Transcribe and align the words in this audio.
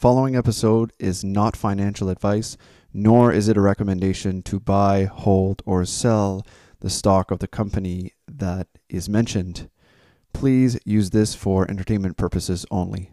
following 0.00 0.34
episode 0.34 0.94
is 0.98 1.22
not 1.22 1.54
financial 1.54 2.08
advice, 2.08 2.56
nor 2.90 3.30
is 3.30 3.48
it 3.48 3.56
a 3.58 3.60
recommendation 3.60 4.40
to 4.40 4.58
buy, 4.58 5.04
hold, 5.04 5.60
or 5.66 5.84
sell 5.84 6.42
the 6.80 6.88
stock 6.88 7.30
of 7.30 7.38
the 7.38 7.46
company 7.46 8.10
that 8.26 8.66
is 8.88 9.10
mentioned. 9.10 9.68
Please 10.32 10.78
use 10.86 11.10
this 11.10 11.34
for 11.34 11.70
entertainment 11.70 12.16
purposes 12.16 12.64
only. 12.70 13.10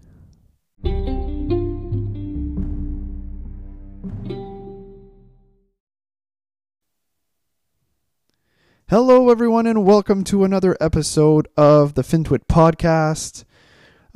Hello, 8.89 9.29
everyone, 9.29 9.67
and 9.67 9.83
welcome 9.83 10.23
to 10.23 10.45
another 10.45 10.77
episode 10.79 11.49
of 11.57 11.95
the 11.95 12.01
FinTwit 12.01 12.47
podcast. 12.47 13.43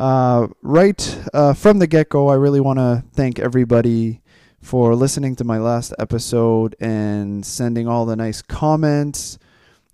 Uh, 0.02 0.48
right 0.64 1.20
uh, 1.32 1.54
from 1.54 1.78
the 1.78 1.86
get 1.86 2.10
go, 2.10 2.28
I 2.28 2.34
really 2.34 2.60
want 2.60 2.80
to 2.80 3.04
thank 3.14 3.38
everybody 3.38 4.20
for 4.60 4.96
listening 4.96 5.36
to 5.36 5.44
my 5.44 5.60
last 5.60 5.94
episode 6.00 6.76
and 6.80 7.46
sending 7.46 7.88
all 7.88 8.08
the 8.08 8.16
nice 8.16 8.42
comments. 8.42 9.38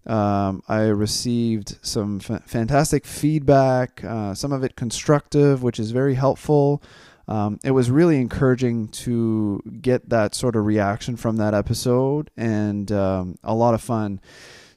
Um, 0.05 0.63
I 0.70 0.84
received 0.84 1.77
some 1.81 2.21
f- 2.23 2.41
fantastic 2.45 3.05
feedback, 3.05 4.01
uh, 4.01 4.34
some 4.34 4.53
of 4.53 4.63
it 4.63 4.77
constructive, 4.77 5.62
which 5.62 5.77
is 5.77 5.91
very 5.91 6.15
helpful. 6.15 6.81
Um, 7.27 7.59
it 7.65 7.71
was 7.71 7.91
really 7.91 8.15
encouraging 8.15 8.87
to 9.03 9.62
get 9.81 10.07
that 10.07 10.34
sort 10.34 10.55
of 10.55 10.65
reaction 10.65 11.17
from 11.17 11.35
that 11.35 11.53
episode 11.53 12.31
and 12.37 12.89
um, 12.93 13.37
a 13.43 13.53
lot 13.53 13.73
of 13.73 13.81
fun. 13.81 14.21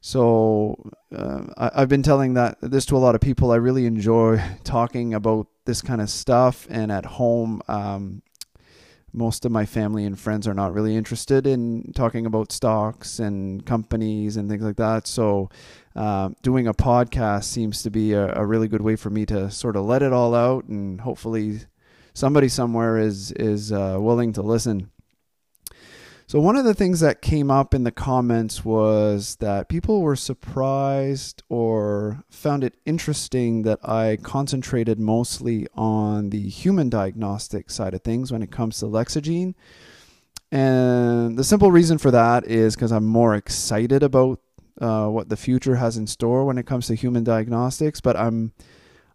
So 0.01 0.91
uh, 1.15 1.45
I, 1.57 1.81
have 1.81 1.89
been 1.89 2.03
telling 2.03 2.35
that 2.35 2.59
this 2.63 2.87
to 2.87 2.97
a 2.97 2.99
lot 2.99 3.15
of 3.15 3.21
people. 3.21 3.53
I 3.53 3.57
really 3.57 3.87
enjoy 3.87 4.43
talking 4.65 5.15
about 5.15 5.47
this 5.67 5.83
kind 5.83 6.01
of 6.01 6.09
stuff, 6.09 6.67
and 6.71 6.91
at 6.91 7.05
home, 7.05 7.61
um, 7.69 8.23
most 9.13 9.45
of 9.45 9.53
my 9.53 9.67
family 9.67 10.05
and 10.05 10.19
friends 10.19 10.47
are 10.47 10.55
not 10.55 10.73
really 10.73 10.97
interested 10.97 11.47
in 11.47 11.93
talking 11.95 12.27
about 12.27 12.53
stocks 12.53 13.19
and 13.19 13.67
companies 13.67 14.37
and 14.37 14.49
things 14.49 14.63
like 14.63 14.77
that. 14.77 15.07
So 15.07 15.51
uh, 15.97 16.31
doing 16.43 16.67
a 16.69 16.75
podcast 16.75 17.45
seems 17.45 17.83
to 17.83 17.91
be 17.91 18.13
a, 18.13 18.35
a 18.35 18.47
really 18.47 18.69
good 18.69 18.81
way 18.81 18.97
for 18.97 19.11
me 19.11 19.27
to 19.27 19.51
sort 19.51 19.77
of 19.77 19.85
let 19.85 20.03
it 20.03 20.13
all 20.13 20.35
out, 20.35 20.65
and 20.65 21.01
hopefully 21.01 21.61
somebody 22.15 22.49
somewhere 22.49 22.97
is 22.97 23.33
is 23.33 23.71
uh, 23.71 23.99
willing 24.01 24.33
to 24.35 24.43
listen. 24.43 24.91
So, 26.31 26.39
one 26.39 26.55
of 26.55 26.65
the 26.65 26.75
things 26.75 27.01
that 27.01 27.23
came 27.23 27.51
up 27.51 27.75
in 27.75 27.83
the 27.83 27.91
comments 27.91 28.65
was 28.65 29.35
that 29.41 29.69
people 29.69 30.01
were 30.01 30.15
surprised 30.15 31.43
or 31.49 32.23
found 32.31 32.63
it 32.63 32.77
interesting 32.87 33.63
that 33.63 33.81
I 33.83 34.17
concentrated 34.23 35.01
mostly 35.01 35.67
on 35.75 36.31
the 36.31 36.49
human 36.49 36.89
diagnostic 36.89 37.69
side 37.69 37.95
of 37.95 38.03
things 38.03 38.31
when 38.31 38.45
it 38.45 38.53
comes 38.53 38.79
to 38.79 38.85
LexaGene. 38.85 39.55
And 40.53 41.37
the 41.37 41.43
simple 41.43 41.73
reason 41.73 41.99
for 41.99 42.13
that 42.13 42.47
is 42.47 42.77
because 42.77 42.93
I'm 42.93 43.07
more 43.07 43.35
excited 43.35 44.05
about 44.05 44.39
uh, 44.81 45.09
what 45.09 45.31
the 45.31 45.37
future 45.37 45.75
has 45.75 45.97
in 45.97 46.07
store 46.07 46.45
when 46.45 46.59
it 46.59 46.67
comes 46.67 46.87
to 46.87 46.95
human 46.95 47.25
diagnostics, 47.25 48.01
but 48.01 48.17
I'm 48.17 48.53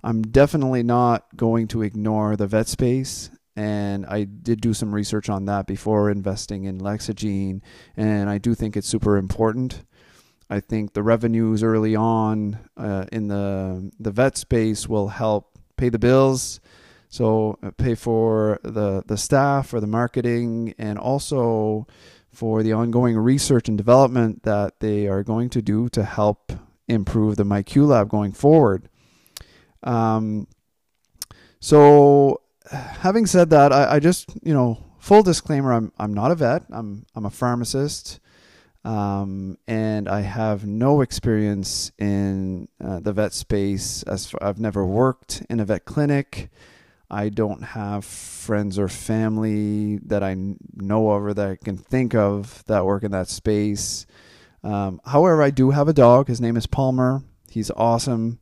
I'm 0.04 0.22
definitely 0.22 0.84
not 0.84 1.28
going 1.38 1.70
to 1.70 1.82
ignore 1.82 2.36
the 2.36 2.46
vet 2.46 2.68
space 2.68 3.30
and 3.56 4.06
I 4.06 4.26
did 4.26 4.62
do 4.62 4.74
some 4.74 4.94
research 4.94 5.30
on 5.30 5.46
that 5.46 5.66
before 5.66 6.10
investing 6.10 6.66
in 6.66 6.80
LexaGene, 6.80 7.62
and 7.96 8.30
I 8.30 8.38
do 8.38 8.54
think 8.54 8.76
it's 8.76 8.88
super 8.88 9.18
important. 9.18 9.84
I 10.50 10.60
think 10.60 10.94
the 10.94 11.04
revenues 11.04 11.64
early 11.64 11.96
on 11.96 12.60
uh, 12.78 13.06
in 13.12 13.28
the 13.28 13.92
the 14.00 14.12
vet 14.12 14.38
space 14.38 14.88
will 14.88 15.08
help 15.08 15.58
pay 15.78 15.90
the 15.90 16.00
bills, 16.00 16.60
so 17.10 17.58
uh, 17.64 17.72
pay 17.72 17.96
for 17.96 18.60
the 18.64 19.04
the 19.06 19.18
staff, 19.18 19.68
for 19.68 19.80
the 19.80 19.88
marketing, 19.88 20.76
and 20.78 21.00
also 21.00 21.88
for 22.32 22.62
the 22.62 22.74
ongoing 22.74 23.18
research 23.18 23.70
and 23.70 23.78
development 23.78 24.44
that 24.44 24.82
they 24.82 25.08
are 25.08 25.24
going 25.24 25.50
to 25.50 25.62
do 25.62 25.88
to 25.90 26.04
help 26.04 26.52
improve 26.88 27.38
the 27.38 27.46
MiQLab 27.46 28.10
going 28.10 28.34
forward. 28.34 28.90
Um, 29.84 30.48
so 31.60 32.42
having 32.72 33.26
said 33.26 33.50
that, 33.52 33.72
I, 33.72 33.96
I, 33.96 34.00
just 34.00 34.30
you 34.44 34.54
know 34.54 34.84
full 35.00 35.24
disclaimer: 35.24 35.74
I'm 35.74 35.92
I'm 35.98 36.14
not 36.14 36.32
a 36.32 36.36
vet. 36.36 36.64
I'm 36.72 37.06
I'm 37.16 37.26
a 37.26 37.30
pharmacist, 37.30 38.20
um, 38.84 39.58
and 39.68 40.08
I 40.08 40.22
have 40.22 40.66
no 40.66 41.02
experience 41.02 41.92
in 41.98 42.68
uh, 42.84 43.00
the 43.00 43.14
vet 43.14 43.34
space. 43.34 44.04
As 44.04 44.30
far, 44.30 44.44
I've 44.44 44.60
never 44.60 44.86
worked 44.86 45.44
in 45.50 45.60
a 45.60 45.66
vet 45.66 45.86
clinic. 45.86 46.50
I 47.10 47.30
don't 47.30 47.62
have 47.62 48.04
friends 48.04 48.80
or 48.80 48.88
family 48.88 49.98
that 50.06 50.24
I 50.24 50.36
know 50.74 51.12
of 51.12 51.24
or 51.24 51.34
that 51.36 51.50
I 51.50 51.56
can 51.56 51.78
think 51.78 52.16
of 52.16 52.64
that 52.66 52.86
work 52.86 53.04
in 53.04 53.12
that 53.12 53.30
space. 53.30 54.08
Um, 54.64 55.00
however, 55.06 55.44
I 55.44 55.52
do 55.52 55.70
have 55.70 55.88
a 55.88 55.94
dog. 55.94 56.28
His 56.28 56.42
name 56.42 56.58
is 56.58 56.66
Palmer. 56.66 57.22
He's 57.50 57.70
awesome, 57.72 58.40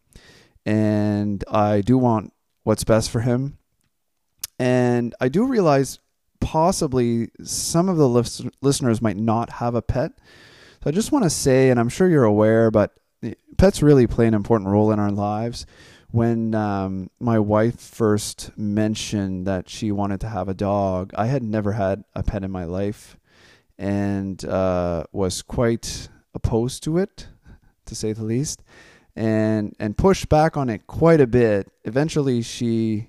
and 0.66 1.44
I 1.51 1.81
do 1.81 1.97
want 1.97 2.31
what's 2.63 2.85
best 2.85 3.12
for 3.12 3.19
him. 3.19 3.57
And 4.59 5.13
I 5.19 5.29
do 5.29 5.45
realize 5.45 5.99
possibly 6.39 7.29
some 7.43 7.89
of 7.89 7.97
the 7.97 8.51
listeners 8.61 9.01
might 9.01 9.17
not 9.17 9.49
have 9.49 9.75
a 9.75 9.81
pet. 9.81 10.11
So 10.83 10.89
I 10.89 10.91
just 10.91 11.11
want 11.11 11.23
to 11.23 11.29
say, 11.29 11.69
and 11.69 11.79
I'm 11.79 11.89
sure 11.89 12.09
you're 12.09 12.23
aware, 12.23 12.69
but 12.69 12.93
pets 13.57 13.81
really 13.81 14.07
play 14.07 14.27
an 14.27 14.33
important 14.33 14.69
role 14.69 14.91
in 14.91 14.99
our 14.99 15.11
lives. 15.11 15.65
When 16.11 16.53
um, 16.53 17.09
my 17.19 17.39
wife 17.39 17.79
first 17.79 18.51
mentioned 18.57 19.47
that 19.47 19.67
she 19.69 19.91
wanted 19.91 20.19
to 20.21 20.29
have 20.29 20.47
a 20.47 20.53
dog, 20.53 21.11
I 21.17 21.25
had 21.25 21.41
never 21.41 21.71
had 21.71 22.03
a 22.13 22.21
pet 22.21 22.43
in 22.43 22.51
my 22.51 22.65
life 22.65 23.17
and 23.79 24.43
uh, 24.45 25.05
was 25.11 25.41
quite 25.41 26.09
opposed 26.35 26.83
to 26.83 26.97
it, 26.97 27.27
to 27.85 27.95
say 27.95 28.13
the 28.13 28.23
least, 28.23 28.61
and 29.15 29.75
and 29.79 29.97
pushed 29.97 30.29
back 30.29 30.55
on 30.55 30.69
it 30.69 30.85
quite 30.85 31.19
a 31.19 31.27
bit. 31.27 31.71
Eventually, 31.83 32.41
she 32.43 33.07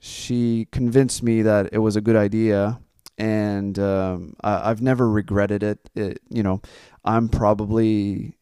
she 0.00 0.66
convinced 0.72 1.22
me 1.22 1.42
that 1.42 1.68
it 1.72 1.78
was 1.78 1.94
a 1.94 2.00
good 2.00 2.16
idea 2.16 2.80
and 3.18 3.78
um, 3.78 4.34
I, 4.40 4.68
have 4.68 4.80
never 4.80 5.08
regretted 5.08 5.62
it. 5.62 5.90
it. 5.94 6.22
You 6.30 6.42
know, 6.42 6.62
I'm 7.04 7.28
probably 7.28 8.38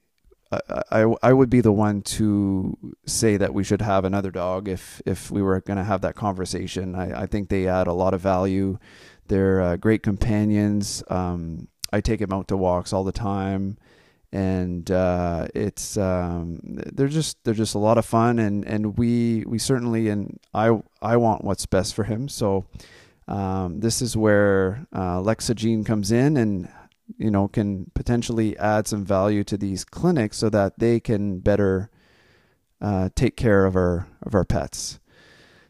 I, 0.52 0.60
I, 0.90 1.14
I 1.22 1.32
would 1.32 1.50
be 1.50 1.60
the 1.60 1.72
one 1.72 2.02
to 2.02 2.78
say 3.04 3.36
that 3.36 3.52
we 3.52 3.64
should 3.64 3.82
have 3.82 4.04
another 4.04 4.30
dog 4.30 4.68
if 4.68 5.02
if 5.04 5.32
we 5.32 5.42
were 5.42 5.60
going 5.60 5.78
to 5.78 5.84
have 5.84 6.00
that 6.02 6.14
conversation. 6.14 6.94
I, 6.94 7.22
I 7.22 7.26
think 7.26 7.48
they 7.48 7.66
add 7.66 7.88
a 7.88 7.92
lot 7.92 8.14
of 8.14 8.20
value. 8.20 8.78
They're 9.26 9.60
uh, 9.60 9.76
great 9.76 10.04
companions. 10.04 11.02
Um, 11.08 11.66
I 11.92 12.00
take 12.00 12.20
them 12.20 12.32
out 12.32 12.48
to 12.48 12.56
walks 12.56 12.92
all 12.92 13.04
the 13.04 13.12
time 13.12 13.78
and 14.32 14.90
uh, 14.90 15.48
it's 15.54 15.96
um, 15.96 16.60
they're 16.62 17.08
just 17.08 17.38
they're 17.44 17.54
just 17.54 17.74
a 17.74 17.78
lot 17.78 17.98
of 17.98 18.04
fun. 18.04 18.38
And 18.38 18.64
and 18.66 18.98
we 18.98 19.44
we 19.46 19.58
certainly 19.58 20.08
and 20.08 20.38
I 20.52 20.78
I 21.00 21.16
want 21.16 21.44
what's 21.44 21.66
best 21.66 21.94
for 21.94 22.04
him. 22.04 22.28
So 22.28 22.66
um, 23.26 23.80
this 23.80 24.02
is 24.02 24.16
where 24.16 24.86
uh, 24.92 25.18
LexaGene 25.18 25.84
comes 25.84 26.12
in 26.12 26.36
and 26.36 26.68
you 27.16 27.30
know 27.30 27.48
can 27.48 27.90
potentially 27.94 28.56
add 28.58 28.86
some 28.86 29.04
value 29.04 29.44
to 29.44 29.56
these 29.56 29.84
clinics 29.84 30.36
so 30.36 30.50
that 30.50 30.78
they 30.78 31.00
can 31.00 31.38
better 31.38 31.90
uh, 32.80 33.08
take 33.14 33.36
care 33.36 33.64
of 33.64 33.76
our 33.76 34.08
of 34.22 34.34
our 34.34 34.44
pets. 34.44 35.00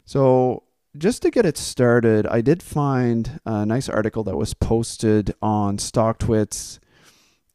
So 0.05 0.65
just 0.97 1.23
to 1.23 1.31
get 1.31 1.47
it 1.47 1.57
started 1.57 2.27
I 2.27 2.41
did 2.41 2.61
find 2.61 3.41
a 3.45 3.65
nice 3.65 3.89
article 3.89 4.25
that 4.25 4.37
was 4.37 4.53
posted 4.55 5.33
on 5.41 5.77
StockTwits 5.77 6.81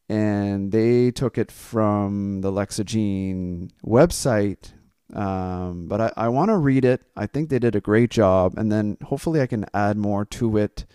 and 0.08 0.72
they 0.72 1.10
took 1.10 1.38
it 1.38 1.50
from 1.50 2.40
the 2.40 2.52
LexaGene 2.52 3.70
website. 3.84 4.72
Um, 5.12 5.86
but 5.86 6.00
I, 6.00 6.12
I 6.16 6.28
want 6.28 6.50
to 6.50 6.56
read 6.56 6.84
it. 6.84 7.02
I 7.16 7.26
think 7.26 7.48
they 7.48 7.58
did 7.58 7.76
a 7.76 7.80
great 7.80 8.10
job, 8.10 8.54
and 8.56 8.72
then 8.72 8.96
hopefully 9.02 9.40
I 9.40 9.46
can 9.46 9.66
add 9.72 9.96
more 9.96 10.24
to 10.26 10.56
it 10.56 10.86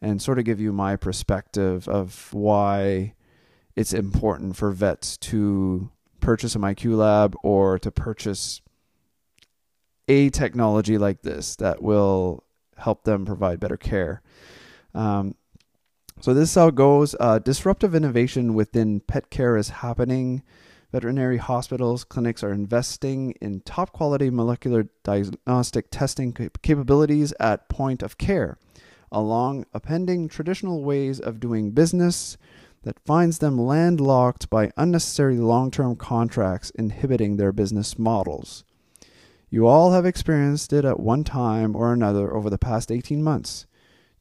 and 0.00 0.20
sort 0.20 0.38
of 0.38 0.44
give 0.44 0.60
you 0.60 0.72
my 0.72 0.96
perspective 0.96 1.88
of 1.88 2.32
why 2.32 3.14
it's 3.74 3.92
important 3.92 4.56
for 4.56 4.70
vets 4.70 5.16
to 5.16 5.90
purchase 6.20 6.54
a 6.54 6.58
MiQLab 6.58 7.34
or 7.42 7.78
to 7.78 7.90
purchase 7.90 8.60
a 10.08 10.30
technology 10.30 10.98
like 10.98 11.22
this 11.22 11.56
that 11.56 11.82
will 11.82 12.44
help 12.76 13.04
them 13.04 13.24
provide 13.24 13.60
better 13.60 13.76
care. 13.76 14.22
Um, 14.94 15.34
so 16.20 16.32
this 16.32 16.50
is 16.50 16.54
how 16.54 16.68
it 16.68 16.74
goes. 16.74 17.14
Uh, 17.18 17.38
disruptive 17.38 17.94
innovation 17.94 18.54
within 18.54 19.00
pet 19.00 19.30
care 19.30 19.56
is 19.56 19.68
happening. 19.68 20.42
Veterinary 20.92 21.38
hospitals, 21.38 22.04
clinics 22.04 22.44
are 22.44 22.52
investing 22.52 23.32
in 23.40 23.60
top 23.60 23.92
quality 23.92 24.30
molecular 24.30 24.86
diagnostic 25.02 25.86
testing 25.90 26.32
capabilities 26.62 27.34
at 27.40 27.68
point 27.68 28.02
of 28.02 28.16
care, 28.16 28.58
along 29.10 29.66
appending 29.74 30.28
traditional 30.28 30.84
ways 30.84 31.18
of 31.18 31.40
doing 31.40 31.72
business 31.72 32.36
that 32.84 33.04
finds 33.04 33.38
them 33.38 33.58
landlocked 33.58 34.48
by 34.48 34.70
unnecessary 34.76 35.36
long 35.36 35.70
term 35.70 35.96
contracts 35.96 36.70
inhibiting 36.70 37.36
their 37.36 37.50
business 37.50 37.98
models. 37.98 38.62
You 39.50 39.66
all 39.66 39.92
have 39.92 40.06
experienced 40.06 40.72
it 40.72 40.84
at 40.84 41.00
one 41.00 41.24
time 41.24 41.74
or 41.74 41.92
another 41.92 42.34
over 42.34 42.48
the 42.48 42.58
past 42.58 42.92
18 42.92 43.22
months. 43.22 43.66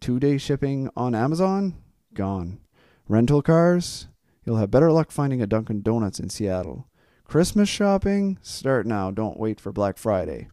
Two 0.03 0.19
day 0.19 0.37
shipping 0.37 0.89
on 0.97 1.15
Amazon? 1.15 1.75
Gone. 2.13 2.59
Rental 3.07 3.41
cars? 3.41 4.09
You'll 4.43 4.57
have 4.57 4.69
better 4.69 4.91
luck 4.91 5.11
finding 5.11 5.41
a 5.41 5.47
Dunkin' 5.47 5.81
Donuts 5.81 6.19
in 6.19 6.27
Seattle. 6.27 6.89
Christmas 7.23 7.69
shopping? 7.69 8.37
Start 8.41 8.85
now, 8.85 9.11
don't 9.11 9.39
wait 9.39 9.61
for 9.61 9.71
Black 9.71 9.97
Friday. 9.97 10.49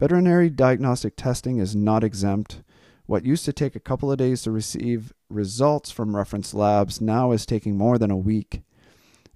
Veterinary 0.00 0.50
diagnostic 0.50 1.14
testing 1.14 1.58
is 1.58 1.76
not 1.76 2.02
exempt. 2.02 2.64
What 3.06 3.24
used 3.24 3.44
to 3.44 3.52
take 3.52 3.76
a 3.76 3.78
couple 3.78 4.10
of 4.10 4.18
days 4.18 4.42
to 4.42 4.50
receive 4.50 5.12
results 5.30 5.92
from 5.92 6.16
reference 6.16 6.52
labs 6.52 7.00
now 7.00 7.30
is 7.30 7.46
taking 7.46 7.78
more 7.78 7.98
than 7.98 8.10
a 8.10 8.16
week. 8.16 8.62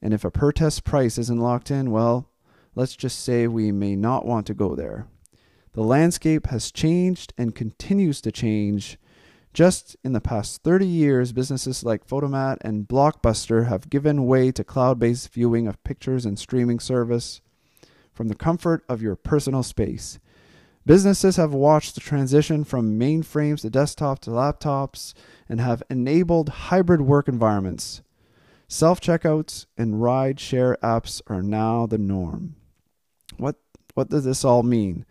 And 0.02 0.12
if 0.12 0.25
a 0.25 0.31
per 0.32 0.50
test 0.50 0.82
price 0.82 1.19
isn't 1.19 1.38
locked 1.38 1.70
in, 1.70 1.93
well, 1.93 2.28
let's 2.75 2.96
just 2.96 3.20
say 3.20 3.46
we 3.46 3.70
may 3.70 3.94
not 3.94 4.26
want 4.26 4.44
to 4.48 4.54
go 4.54 4.75
there. 4.75 5.06
The 5.75 5.84
landscape 5.84 6.48
has 6.48 6.72
changed 6.72 7.32
and 7.38 7.54
continues 7.54 8.20
to 8.22 8.32
change. 8.32 8.98
Just 9.56 9.97
in 10.05 10.12
the 10.12 10.20
past 10.20 10.62
30 10.64 10.87
years, 10.87 11.32
businesses 11.32 11.82
like 11.82 12.06
Fotomat 12.06 12.58
and 12.61 12.87
Blockbuster 12.87 13.67
have 13.69 13.88
given 13.88 14.26
way 14.26 14.53
to 14.53 14.62
cloud 14.62 14.99
based 14.99 15.32
viewing 15.32 15.67
of 15.67 15.82
pictures 15.82 16.26
and 16.26 16.38
streaming 16.38 16.79
service 16.79 17.41
from 18.12 18.29
the 18.29 18.35
comfort 18.35 18.85
of 18.87 19.00
your 19.00 19.17
personal 19.17 19.62
space. 19.62 20.19
Businesses 20.85 21.37
have 21.37 21.55
watched 21.55 21.94
the 21.94 22.03
transition 22.03 22.64
from 22.64 23.00
mainframes 23.00 23.62
to 23.62 23.70
desktop 23.70 24.19
to 24.19 24.31
laptops 24.31 25.14
and 25.49 25.58
have 25.58 25.82
enabled 25.88 26.50
hybrid 26.50 27.00
work 27.00 27.26
environments. 27.26 28.03
Self 28.69 29.00
checkouts 29.00 29.64
and 29.79 30.03
ride 30.03 30.38
share 30.38 30.76
apps 30.82 31.23
are 31.29 31.41
now 31.41 31.87
the 31.87 31.97
norm. 31.97 32.56
What, 33.38 33.56
what 33.94 34.11
does 34.11 34.26
this 34.26 34.44
all 34.44 34.62
mean? 34.62 35.06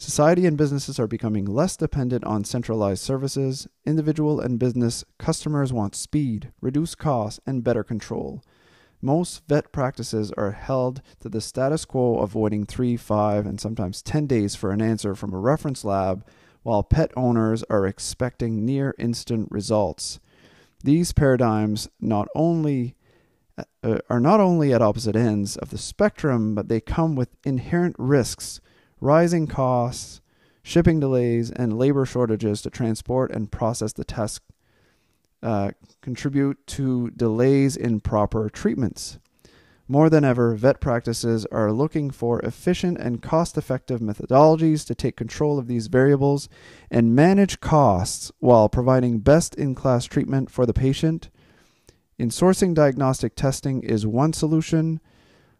Society 0.00 0.46
and 0.46 0.56
businesses 0.56 0.98
are 0.98 1.06
becoming 1.06 1.44
less 1.44 1.76
dependent 1.76 2.24
on 2.24 2.42
centralized 2.42 3.02
services. 3.02 3.68
Individual 3.84 4.40
and 4.40 4.58
business 4.58 5.04
customers 5.18 5.74
want 5.74 5.94
speed, 5.94 6.50
reduced 6.62 6.96
costs, 6.96 7.38
and 7.46 7.62
better 7.62 7.84
control. 7.84 8.42
Most 9.02 9.46
vet 9.46 9.72
practices 9.72 10.32
are 10.38 10.52
held 10.52 11.02
to 11.20 11.28
the 11.28 11.42
status 11.42 11.84
quo 11.84 12.26
waiting 12.32 12.64
three, 12.64 12.96
five, 12.96 13.44
and 13.44 13.60
sometimes 13.60 14.00
10 14.00 14.26
days 14.26 14.56
for 14.56 14.70
an 14.70 14.80
answer 14.80 15.14
from 15.14 15.34
a 15.34 15.38
reference 15.38 15.84
lab, 15.84 16.26
while 16.62 16.82
pet 16.82 17.10
owners 17.14 17.62
are 17.68 17.86
expecting 17.86 18.64
near 18.64 18.94
instant 18.98 19.48
results. 19.50 20.18
These 20.82 21.12
paradigms 21.12 21.90
not 22.00 22.26
only 22.34 22.96
uh, 23.82 23.98
are 24.08 24.20
not 24.20 24.40
only 24.40 24.72
at 24.72 24.80
opposite 24.80 25.14
ends 25.14 25.58
of 25.58 25.68
the 25.68 25.78
spectrum, 25.78 26.54
but 26.54 26.68
they 26.68 26.80
come 26.80 27.16
with 27.16 27.36
inherent 27.44 27.96
risks, 27.98 28.62
rising 29.00 29.46
costs, 29.46 30.20
shipping 30.62 31.00
delays, 31.00 31.50
and 31.50 31.78
labor 31.78 32.04
shortages 32.04 32.62
to 32.62 32.70
transport 32.70 33.30
and 33.30 33.50
process 33.50 33.92
the 33.92 34.04
tests 34.04 34.40
uh, 35.42 35.70
contribute 36.02 36.66
to 36.66 37.10
delays 37.10 37.76
in 37.76 38.00
proper 38.00 38.50
treatments. 38.50 39.18
More 39.88 40.08
than 40.08 40.24
ever, 40.24 40.54
vet 40.54 40.80
practices 40.80 41.46
are 41.46 41.72
looking 41.72 42.10
for 42.10 42.38
efficient 42.42 42.98
and 42.98 43.20
cost 43.20 43.58
effective 43.58 44.00
methodologies 44.00 44.86
to 44.86 44.94
take 44.94 45.16
control 45.16 45.58
of 45.58 45.66
these 45.66 45.88
variables 45.88 46.48
and 46.92 47.16
manage 47.16 47.58
costs 47.58 48.30
while 48.38 48.68
providing 48.68 49.18
best 49.18 49.56
in 49.56 49.74
class 49.74 50.04
treatment 50.04 50.48
for 50.48 50.64
the 50.64 50.72
patient. 50.72 51.28
In 52.20 52.28
sourcing 52.28 52.72
diagnostic 52.72 53.34
testing 53.34 53.82
is 53.82 54.06
one 54.06 54.32
solution. 54.32 55.00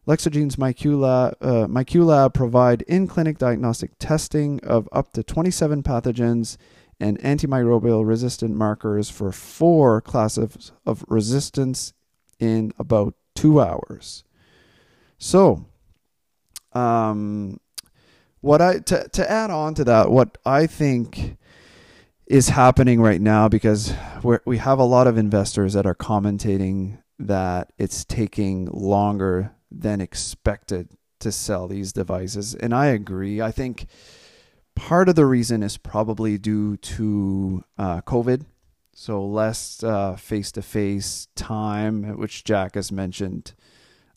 LexaGene's 0.06 0.56
MiQLab, 0.56 1.34
uh, 1.40 2.28
provide 2.30 2.82
in 2.82 3.06
clinic 3.06 3.38
diagnostic 3.38 3.92
testing 3.98 4.60
of 4.64 4.88
up 4.92 5.12
to 5.12 5.22
27 5.22 5.82
pathogens 5.82 6.56
and 6.98 7.18
antimicrobial 7.20 8.06
resistant 8.06 8.54
markers 8.54 9.08
for 9.08 9.32
four 9.32 10.00
classes 10.00 10.72
of 10.84 11.04
resistance 11.08 11.92
in 12.38 12.72
about 12.78 13.14
two 13.34 13.60
hours. 13.60 14.24
So, 15.18 15.66
um, 16.72 17.58
what 18.40 18.62
I 18.62 18.78
to 18.78 19.08
to 19.08 19.30
add 19.30 19.50
on 19.50 19.74
to 19.74 19.84
that, 19.84 20.10
what 20.10 20.38
I 20.46 20.66
think 20.66 21.36
is 22.26 22.48
happening 22.48 23.00
right 23.00 23.20
now, 23.20 23.48
because 23.48 23.92
we 24.22 24.38
we 24.46 24.58
have 24.58 24.78
a 24.78 24.84
lot 24.84 25.06
of 25.06 25.18
investors 25.18 25.74
that 25.74 25.86
are 25.86 25.94
commentating 25.94 26.98
that 27.18 27.72
it's 27.76 28.04
taking 28.04 28.66
longer 28.66 29.52
than 29.70 30.00
expected 30.00 30.90
to 31.20 31.30
sell 31.30 31.68
these 31.68 31.92
devices, 31.92 32.54
and 32.54 32.74
I 32.74 32.86
agree. 32.86 33.40
I 33.40 33.50
think 33.50 33.86
part 34.74 35.08
of 35.08 35.14
the 35.14 35.26
reason 35.26 35.62
is 35.62 35.76
probably 35.76 36.38
due 36.38 36.76
to 36.76 37.64
uh, 37.78 38.00
COVID. 38.02 38.46
So 38.92 39.24
less 39.24 39.82
face 40.18 40.52
to 40.52 40.62
face 40.62 41.28
time, 41.34 42.18
which 42.18 42.44
Jack 42.44 42.74
has 42.74 42.92
mentioned 42.92 43.54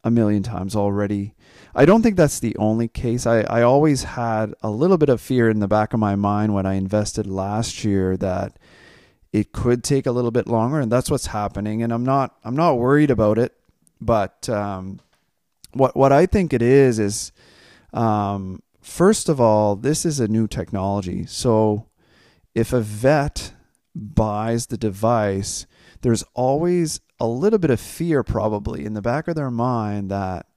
a 0.04 0.12
million 0.12 0.44
times 0.44 0.76
already. 0.76 1.34
I 1.74 1.86
don't 1.86 2.02
think 2.02 2.18
that's 2.18 2.40
the 2.40 2.56
only 2.58 2.88
case. 2.88 3.26
I, 3.26 3.42
I 3.42 3.62
always 3.62 4.04
had 4.04 4.54
a 4.62 4.70
little 4.70 4.98
bit 4.98 5.10
of 5.10 5.22
fear 5.22 5.50
in 5.50 5.60
the 5.60 5.68
back 5.68 5.94
of 5.94 6.00
my 6.00 6.16
mind 6.16 6.54
when 6.54 6.66
I 6.66 6.74
invested 6.74 7.26
last 7.26 7.84
year 7.86 8.18
that 8.18 8.60
it 9.32 9.54
could 9.54 9.84
take 9.84 10.06
a 10.06 10.12
little 10.12 10.32
bit 10.32 10.48
longer, 10.48 10.80
and 10.80 10.92
that's 10.92 11.10
what's 11.10 11.28
happening. 11.28 11.82
And 11.82 11.94
I'm 11.94 12.04
not 12.04 12.36
I'm 12.44 12.56
not 12.56 12.78
worried 12.78 13.10
about 13.10 13.38
it, 13.38 13.54
but 14.02 14.50
um, 14.50 15.00
what 15.74 15.96
what 15.96 16.12
I 16.12 16.26
think 16.26 16.54
it 16.54 16.62
is 16.62 17.00
is 17.00 17.32
um, 17.94 18.62
First 18.84 19.30
of 19.30 19.40
all, 19.40 19.78
this 19.78 20.06
is 20.06 20.20
a 20.20 20.28
new 20.28 20.46
technology. 20.46 21.26
So 21.26 21.88
if 22.54 22.74
a 22.74 22.82
vet 22.82 23.54
buys 23.96 24.66
the 24.66 24.78
device, 24.78 25.66
there's 26.02 26.26
always 26.34 27.00
a 27.18 27.26
little 27.26 27.60
bit 27.60 27.72
of 27.72 27.80
fear 27.80 28.24
probably 28.24 28.84
in 28.84 28.94
the 28.94 29.02
back 29.02 29.30
of 29.30 29.36
their 29.36 29.50
mind 29.50 30.12
that, 30.12 30.48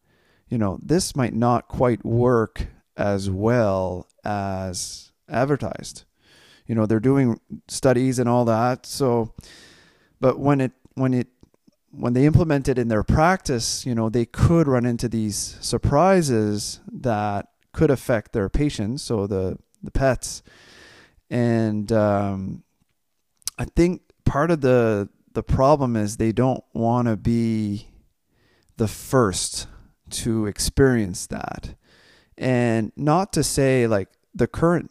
you 0.48 0.58
know, 0.58 0.80
this 0.82 1.14
might 1.14 1.34
not 1.34 1.68
quite 1.68 2.04
work 2.04 2.66
as 2.96 3.30
well 3.30 4.08
as 4.24 5.12
advertised. 5.28 6.02
You 6.66 6.74
know, 6.74 6.84
they're 6.84 6.98
doing 6.98 7.38
studies 7.68 8.18
and 8.18 8.28
all 8.28 8.44
that. 8.46 8.86
So, 8.86 9.34
but 10.20 10.40
when 10.40 10.60
it, 10.60 10.72
when 10.94 11.14
it, 11.14 11.28
when 11.98 12.12
they 12.12 12.26
implement 12.26 12.68
it 12.68 12.78
in 12.78 12.88
their 12.88 13.02
practice, 13.02 13.86
you 13.86 13.94
know, 13.94 14.08
they 14.08 14.26
could 14.26 14.68
run 14.68 14.84
into 14.84 15.08
these 15.08 15.56
surprises 15.60 16.80
that 16.92 17.48
could 17.72 17.90
affect 17.90 18.32
their 18.32 18.48
patients, 18.48 19.02
so 19.02 19.26
the 19.26 19.58
the 19.82 19.90
pets. 19.90 20.42
And 21.30 21.90
um, 21.92 22.62
I 23.58 23.64
think 23.64 24.02
part 24.24 24.50
of 24.50 24.60
the 24.60 25.08
the 25.32 25.42
problem 25.42 25.96
is 25.96 26.16
they 26.16 26.32
don't 26.32 26.64
want 26.72 27.08
to 27.08 27.16
be 27.16 27.88
the 28.76 28.88
first 28.88 29.66
to 30.10 30.46
experience 30.46 31.26
that. 31.26 31.74
And 32.38 32.92
not 32.96 33.32
to 33.34 33.42
say 33.42 33.86
like 33.86 34.08
the 34.34 34.46
current 34.46 34.90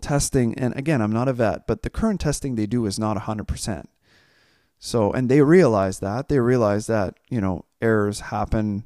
testing, 0.00 0.54
and 0.58 0.76
again, 0.76 1.00
I'm 1.00 1.12
not 1.12 1.28
a 1.28 1.32
vet, 1.32 1.66
but 1.66 1.82
the 1.82 1.90
current 1.90 2.20
testing 2.20 2.54
they 2.54 2.66
do 2.66 2.86
is 2.86 2.98
not 2.98 3.16
100%. 3.16 3.86
So, 4.80 5.12
and 5.12 5.28
they 5.28 5.42
realize 5.42 6.00
that. 6.00 6.28
They 6.28 6.40
realize 6.40 6.88
that, 6.88 7.18
you 7.28 7.40
know, 7.40 7.64
errors 7.80 8.20
happen 8.20 8.84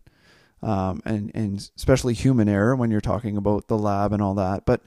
um, 0.64 1.02
and 1.04 1.30
and 1.34 1.70
especially 1.76 2.14
human 2.14 2.48
error 2.48 2.74
when 2.74 2.90
you're 2.90 3.00
talking 3.00 3.36
about 3.36 3.68
the 3.68 3.76
lab 3.76 4.12
and 4.12 4.22
all 4.22 4.34
that. 4.34 4.64
But 4.64 4.82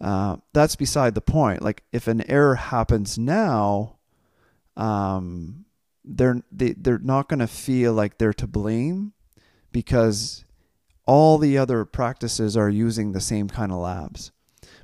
uh, 0.00 0.36
that's 0.52 0.76
beside 0.76 1.14
the 1.14 1.22
point. 1.22 1.62
Like 1.62 1.82
if 1.90 2.06
an 2.06 2.28
error 2.30 2.54
happens 2.54 3.18
now, 3.18 3.96
um, 4.76 5.64
they're 6.04 6.42
they, 6.52 6.74
they're 6.74 6.98
not 6.98 7.28
going 7.28 7.40
to 7.40 7.46
feel 7.46 7.94
like 7.94 8.18
they're 8.18 8.34
to 8.34 8.46
blame 8.46 9.14
because 9.72 10.44
all 11.06 11.38
the 11.38 11.56
other 11.56 11.84
practices 11.84 12.56
are 12.56 12.68
using 12.68 13.12
the 13.12 13.20
same 13.20 13.48
kind 13.48 13.72
of 13.72 13.78
labs. 13.78 14.32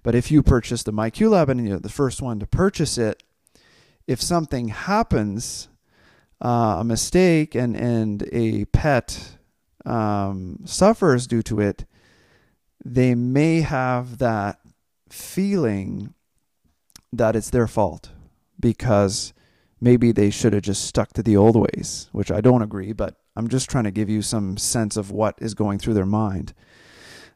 But 0.02 0.14
if 0.14 0.30
you 0.30 0.42
purchase 0.42 0.82
the 0.82 0.92
MiQLab 0.92 1.48
and 1.48 1.68
you're 1.68 1.78
the 1.78 1.88
first 1.88 2.22
one 2.22 2.40
to 2.40 2.46
purchase 2.46 2.96
it, 2.96 3.22
if 4.06 4.20
something 4.20 4.68
happens, 4.68 5.68
uh, 6.40 6.76
a 6.80 6.84
mistake 6.84 7.54
and 7.54 7.76
and 7.76 8.28
a 8.32 8.64
pet 8.66 9.38
um, 9.84 10.58
suffers 10.64 11.26
due 11.26 11.42
to 11.42 11.60
it, 11.60 11.84
they 12.84 13.14
may 13.14 13.60
have 13.60 14.18
that 14.18 14.58
feeling 15.08 16.14
that 17.12 17.36
it's 17.36 17.50
their 17.50 17.66
fault 17.66 18.10
because 18.58 19.32
maybe 19.80 20.12
they 20.12 20.30
should 20.30 20.52
have 20.52 20.62
just 20.62 20.84
stuck 20.84 21.12
to 21.12 21.22
the 21.22 21.36
old 21.36 21.56
ways, 21.56 22.08
which 22.12 22.30
I 22.30 22.40
don't 22.40 22.62
agree, 22.62 22.92
but 22.92 23.16
I'm 23.36 23.48
just 23.48 23.68
trying 23.68 23.84
to 23.84 23.90
give 23.90 24.08
you 24.08 24.22
some 24.22 24.56
sense 24.56 24.96
of 24.96 25.10
what 25.10 25.36
is 25.40 25.54
going 25.54 25.78
through 25.78 25.94
their 25.94 26.06
mind. 26.06 26.54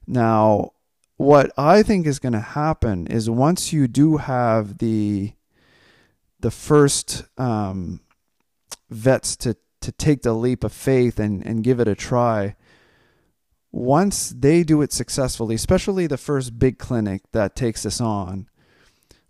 Now, 0.06 0.72
what 1.16 1.50
I 1.56 1.82
think 1.82 2.06
is 2.06 2.18
going 2.18 2.34
to 2.34 2.40
happen 2.40 3.06
is 3.06 3.28
once 3.28 3.72
you 3.72 3.88
do 3.88 4.18
have 4.18 4.78
the 4.78 5.32
the 6.40 6.50
first 6.50 7.24
um, 7.38 8.00
vets 8.90 9.36
to 9.36 9.56
to 9.80 9.92
take 9.92 10.22
the 10.22 10.32
leap 10.32 10.64
of 10.64 10.72
faith 10.72 11.20
and, 11.20 11.46
and 11.46 11.62
give 11.62 11.78
it 11.78 11.86
a 11.86 11.94
try, 11.94 12.56
once 13.70 14.30
they 14.30 14.64
do 14.64 14.82
it 14.82 14.92
successfully, 14.92 15.54
especially 15.54 16.06
the 16.06 16.16
first 16.16 16.58
big 16.58 16.78
clinic 16.78 17.22
that 17.32 17.54
takes 17.54 17.84
this 17.84 18.00
on, 18.00 18.48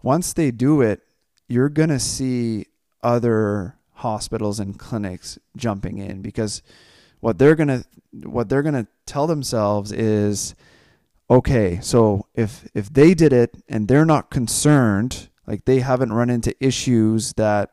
once 0.03 0.33
they 0.33 0.51
do 0.51 0.81
it, 0.81 1.03
you're 1.49 1.69
going 1.69 1.89
to 1.89 1.99
see 1.99 2.67
other 3.03 3.77
hospitals 3.95 4.61
and 4.61 4.79
clinics 4.79 5.39
jumping 5.57 5.99
in 5.99 6.23
because 6.23 6.63
what 7.21 7.39
they're 7.39 7.55
going 7.55 7.69
to 7.69 7.85
what 8.25 8.49
they're 8.49 8.63
to 8.63 8.87
tell 9.05 9.27
themselves 9.27 9.91
is 9.93 10.55
okay, 11.29 11.79
so 11.83 12.27
if 12.35 12.69
if 12.75 12.93
they 12.93 13.15
did 13.15 13.33
it 13.33 13.63
and 13.69 13.89
they're 13.89 14.05
not 14.05 14.31
concerned, 14.31 15.29
like 15.47 15.65
they 15.65 15.81
haven't 15.81 16.13
run 16.13 16.31
into 16.31 16.55
issues 16.65 17.33
that 17.35 17.71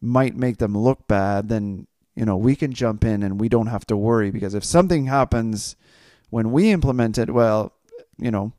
might 0.00 0.36
make 0.36 0.58
them 0.58 0.76
look 0.76 1.08
bad, 1.08 1.48
then 1.48 1.86
you 2.14 2.24
know, 2.24 2.36
we 2.36 2.56
can 2.56 2.72
jump 2.72 3.04
in 3.04 3.22
and 3.22 3.40
we 3.40 3.48
don't 3.48 3.68
have 3.68 3.86
to 3.86 3.96
worry 3.96 4.32
because 4.32 4.54
if 4.54 4.64
something 4.64 5.06
happens 5.06 5.76
when 6.30 6.50
we 6.50 6.70
implement 6.72 7.16
it, 7.16 7.30
well, 7.30 7.72
you 8.18 8.30
know, 8.32 8.52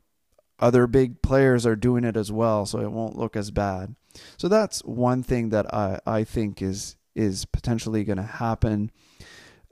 other 0.58 0.86
big 0.86 1.20
players 1.20 1.66
are 1.66 1.76
doing 1.76 2.04
it 2.04 2.16
as 2.16 2.32
well, 2.32 2.64
so 2.64 2.80
it 2.80 2.90
won't 2.90 3.18
look 3.18 3.36
as 3.36 3.50
bad. 3.50 3.94
So 4.36 4.48
that's 4.48 4.80
one 4.84 5.22
thing 5.22 5.50
that 5.50 5.72
I, 5.74 6.00
I 6.06 6.24
think 6.24 6.62
is 6.62 6.96
is 7.14 7.44
potentially 7.44 8.04
going 8.04 8.16
to 8.16 8.22
happen. 8.22 8.90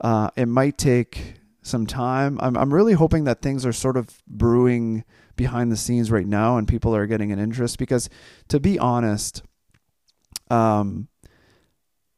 Uh, 0.01 0.29
it 0.35 0.47
might 0.47 0.77
take 0.77 1.35
some 1.61 1.85
time. 1.85 2.37
I'm 2.41 2.57
I'm 2.57 2.73
really 2.73 2.93
hoping 2.93 3.23
that 3.25 3.41
things 3.41 3.65
are 3.65 3.73
sort 3.73 3.97
of 3.97 4.21
brewing 4.27 5.03
behind 5.39 5.71
the 5.71 5.77
scenes 5.77 6.11
right 6.11 6.27
now, 6.27 6.57
and 6.57 6.67
people 6.67 6.93
are 6.93 7.07
getting 7.07 7.31
an 7.31 7.39
interest 7.39 7.79
because, 7.79 8.09
to 8.49 8.59
be 8.59 8.77
honest, 8.77 9.41
um, 10.51 11.07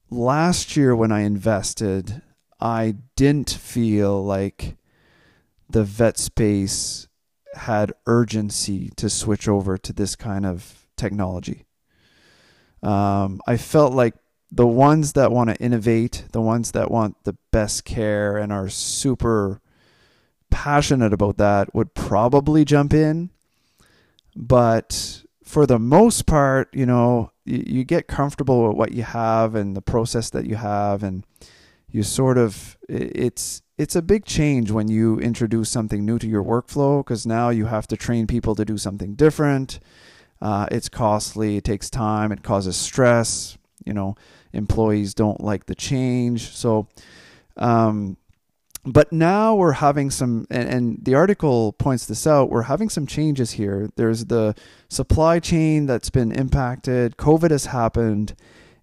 last 0.09 0.75
year 0.75 0.95
when 0.95 1.11
I 1.11 1.19
invested, 1.19 2.23
I 2.59 2.95
didn't 3.15 3.51
feel 3.51 4.25
like 4.25 4.75
the 5.69 5.83
vet 5.83 6.17
space 6.17 7.07
had 7.53 7.93
urgency 8.07 8.89
to 8.95 9.07
switch 9.07 9.47
over 9.47 9.77
to 9.77 9.93
this 9.93 10.15
kind 10.15 10.43
of 10.43 10.87
technology. 10.97 11.67
Um, 12.81 13.39
I 13.45 13.55
felt 13.57 13.93
like 13.93 14.15
the 14.51 14.65
ones 14.65 15.13
that 15.13 15.31
want 15.31 15.51
to 15.51 15.63
innovate, 15.63 16.25
the 16.31 16.41
ones 16.41 16.71
that 16.71 16.89
want 16.89 17.23
the 17.23 17.37
best 17.51 17.85
care 17.85 18.35
and 18.35 18.51
are 18.51 18.67
super 18.67 19.60
passionate 20.51 21.13
about 21.13 21.37
that 21.37 21.73
would 21.73 21.93
probably 21.95 22.63
jump 22.63 22.93
in. 22.93 23.31
But 24.35 25.23
for 25.43 25.65
the 25.65 25.79
most 25.79 26.25
part, 26.25 26.69
you 26.73 26.85
know, 26.85 27.31
you, 27.45 27.63
you 27.65 27.83
get 27.83 28.07
comfortable 28.07 28.67
with 28.67 28.77
what 28.77 28.91
you 28.93 29.03
have 29.03 29.55
and 29.55 29.75
the 29.75 29.81
process 29.81 30.29
that 30.29 30.45
you 30.45 30.55
have 30.55 31.03
and 31.03 31.25
you 31.89 32.03
sort 32.03 32.37
of 32.37 32.77
it's 32.87 33.61
it's 33.77 33.95
a 33.95 34.01
big 34.01 34.25
change 34.25 34.71
when 34.71 34.87
you 34.87 35.19
introduce 35.19 35.69
something 35.69 36.05
new 36.05 36.17
to 36.17 36.27
your 36.27 36.43
workflow 36.43 37.03
because 37.03 37.25
now 37.25 37.49
you 37.49 37.65
have 37.65 37.87
to 37.87 37.97
train 37.97 38.27
people 38.27 38.55
to 38.55 38.63
do 38.63 38.77
something 38.77 39.15
different 39.15 39.79
uh, 40.41 40.67
it's 40.71 40.87
costly 40.87 41.57
it 41.57 41.63
takes 41.63 41.89
time 41.89 42.31
it 42.31 42.43
causes 42.43 42.77
stress 42.77 43.57
you 43.85 43.93
know 43.93 44.15
employees 44.53 45.13
don't 45.13 45.41
like 45.41 45.65
the 45.65 45.75
change 45.75 46.53
so 46.55 46.87
um, 47.57 48.17
but 48.83 49.11
now 49.11 49.53
we're 49.55 49.73
having 49.73 50.09
some 50.09 50.47
and, 50.49 50.67
and, 50.67 51.05
the 51.05 51.13
article 51.13 51.73
points 51.73 52.05
this 52.05 52.25
out 52.25 52.49
we're 52.49 52.63
having 52.63 52.89
some 52.89 53.05
changes 53.05 53.51
here. 53.51 53.89
There's 53.95 54.25
the 54.25 54.55
supply 54.89 55.39
chain 55.39 55.85
that's 55.85 56.09
been 56.09 56.31
impacted 56.31 57.17
covid 57.17 57.51
has 57.51 57.67
happened 57.67 58.35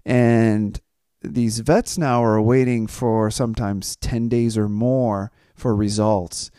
and 0.05 0.81
these 1.21 1.59
vets 1.59 1.99
now 1.99 2.23
are 2.23 2.41
waiting 2.41 2.87
for 2.87 3.31
sometimes 3.31 3.97
10 3.97 4.29
days 4.29 4.57
or 4.57 4.69
more 4.69 5.33
for 5.57 5.75
results. 5.75 6.53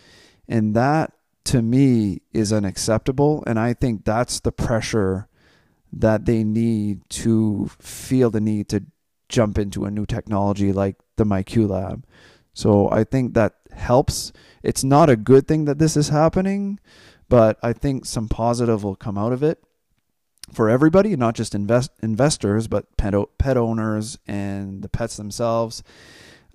And 0.48 0.76
that 0.76 1.14
to 1.46 1.62
me 1.62 2.22
is 2.34 2.54
unacceptable 2.54 3.44
and 3.48 3.58
i 3.58 3.74
think 3.74 4.06
that's 4.06 4.40
the 4.42 4.52
pressure 4.52 5.28
that 5.92 6.26
they 6.26 6.44
need 6.44 7.02
to 7.10 7.70
feel 7.80 8.30
the 8.30 8.42
need 8.42 8.70
to 8.70 8.84
jump 9.30 9.58
into 9.58 9.86
a 9.86 9.92
new 9.92 10.06
technology 10.06 10.72
like 10.72 10.96
the 11.16 11.24
MiQLab 11.24 12.04
so 12.60 12.92
I 12.92 13.06
think 13.06 13.36
that 13.36 13.54
helps. 13.72 14.34
It's 14.64 14.84
not 14.84 15.10
a 15.10 15.16
good 15.16 15.48
thing 15.48 15.64
that 15.64 15.80
this 15.80 15.96
is 15.96 16.10
happening, 16.10 16.78
but 17.30 17.58
I 17.64 17.72
think 17.72 18.06
some 18.06 18.28
positive 18.28 18.84
will 18.84 18.98
come 18.98 19.18
out 19.18 19.32
of 19.32 19.42
it 19.42 19.64
for 20.52 20.70
everybody, 20.70 21.16
not 21.16 21.36
just 21.36 21.56
invest 21.56 21.92
investors, 22.04 22.68
but 22.68 22.98
pet 22.98 23.14
pet 23.38 23.56
owners 23.56 24.20
and 24.28 24.82
the 24.82 24.90
pets 24.90 25.16
themselves, 25.16 25.84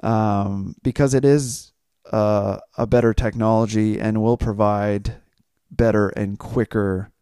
um, 0.03 0.77
because 0.83 1.15
it 1.15 1.25
is 1.25 1.73
uh, 2.13 2.59
a 2.77 2.87
better 2.87 3.15
technology 3.15 3.99
and 3.99 4.21
will 4.21 4.37
provide 4.37 5.17
better 5.71 6.11
and 6.11 6.39
quicker 6.39 7.13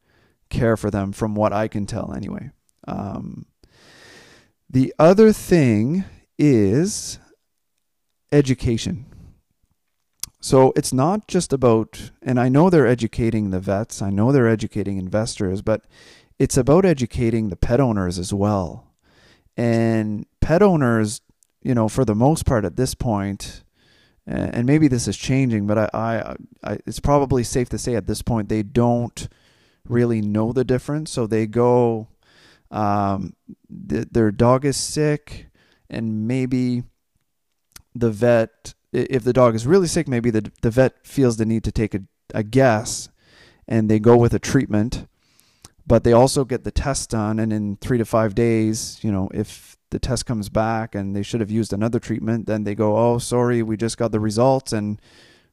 care 0.50 0.76
for 0.76 0.90
them, 0.90 1.12
from 1.12 1.36
what 1.36 1.52
I 1.52 1.68
can 1.68 1.86
tell, 1.86 2.12
anyway. 2.12 2.50
Um, 2.88 3.46
the 4.68 4.92
other 4.98 5.32
thing 5.32 6.04
is 6.36 7.20
education. 8.32 9.06
So 10.40 10.72
it's 10.74 10.92
not 10.92 11.28
just 11.28 11.52
about, 11.52 12.10
and 12.20 12.40
I 12.40 12.48
know 12.48 12.68
they're 12.68 12.86
educating 12.86 13.50
the 13.50 13.60
vets, 13.60 14.02
I 14.02 14.10
know 14.10 14.32
they're 14.32 14.48
educating 14.48 14.96
investors, 14.98 15.62
but 15.62 15.84
it's 16.38 16.56
about 16.56 16.84
educating 16.84 17.48
the 17.48 17.56
pet 17.56 17.78
owners 17.78 18.18
as 18.18 18.34
well. 18.34 18.92
And 19.56 20.26
pet 20.40 20.62
owners, 20.62 21.20
you 21.62 21.74
know, 21.74 21.88
for 21.88 22.04
the 22.04 22.16
most 22.16 22.44
part 22.44 22.64
at 22.64 22.76
this 22.76 22.94
point, 22.94 23.62
and 24.26 24.66
maybe 24.66 24.88
this 24.88 25.06
is 25.06 25.16
changing, 25.16 25.66
but 25.66 25.78
I, 25.78 25.90
I, 25.92 26.36
I 26.62 26.78
it's 26.86 27.00
probably 27.00 27.44
safe 27.44 27.68
to 27.70 27.78
say 27.78 27.94
at 27.94 28.06
this 28.06 28.22
point 28.22 28.48
they 28.48 28.62
don't 28.62 29.28
really 29.88 30.20
know 30.20 30.52
the 30.52 30.64
difference. 30.64 31.10
So 31.10 31.26
they 31.26 31.46
go, 31.46 32.08
um, 32.70 33.34
th- 33.88 34.08
their 34.10 34.30
dog 34.30 34.64
is 34.64 34.76
sick, 34.76 35.48
and 35.90 36.26
maybe 36.26 36.84
the 37.94 38.10
vet, 38.10 38.74
if 38.92 39.24
the 39.24 39.32
dog 39.32 39.54
is 39.54 39.66
really 39.66 39.86
sick, 39.86 40.08
maybe 40.08 40.30
the, 40.30 40.50
the 40.62 40.70
vet 40.70 41.06
feels 41.06 41.36
the 41.36 41.46
need 41.46 41.64
to 41.64 41.72
take 41.72 41.94
a, 41.94 42.02
a 42.34 42.42
guess 42.42 43.08
and 43.68 43.90
they 43.90 43.98
go 43.98 44.16
with 44.16 44.34
a 44.34 44.38
treatment. 44.38 45.06
But 45.86 46.04
they 46.04 46.12
also 46.12 46.44
get 46.44 46.62
the 46.62 46.70
test 46.70 47.10
done, 47.10 47.40
and 47.40 47.52
in 47.52 47.76
three 47.76 47.98
to 47.98 48.04
five 48.04 48.36
days, 48.36 49.00
you 49.02 49.10
know, 49.10 49.28
if 49.34 49.76
the 49.90 49.98
test 49.98 50.26
comes 50.26 50.48
back 50.48 50.94
and 50.94 51.14
they 51.14 51.24
should 51.24 51.40
have 51.40 51.50
used 51.50 51.72
another 51.72 51.98
treatment, 51.98 52.46
then 52.46 52.64
they 52.64 52.74
go, 52.74 52.96
oh, 52.96 53.18
sorry, 53.18 53.62
we 53.62 53.76
just 53.76 53.98
got 53.98 54.12
the 54.12 54.20
results 54.20 54.72
and 54.72 55.00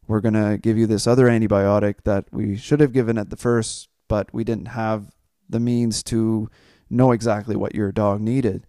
we're 0.07 0.21
going 0.21 0.33
to 0.33 0.57
give 0.57 0.77
you 0.77 0.87
this 0.87 1.07
other 1.07 1.25
antibiotic 1.25 2.03
that 2.03 2.25
we 2.31 2.55
should 2.55 2.79
have 2.79 2.93
given 2.93 3.17
at 3.17 3.29
the 3.29 3.35
first, 3.35 3.89
but 4.07 4.33
we 4.33 4.43
didn't 4.43 4.69
have 4.69 5.11
the 5.49 5.59
means 5.59 6.03
to 6.03 6.49
know 6.89 7.11
exactly 7.11 7.55
what 7.55 7.75
your 7.75 7.91
dog 7.91 8.21
needed. 8.21 8.65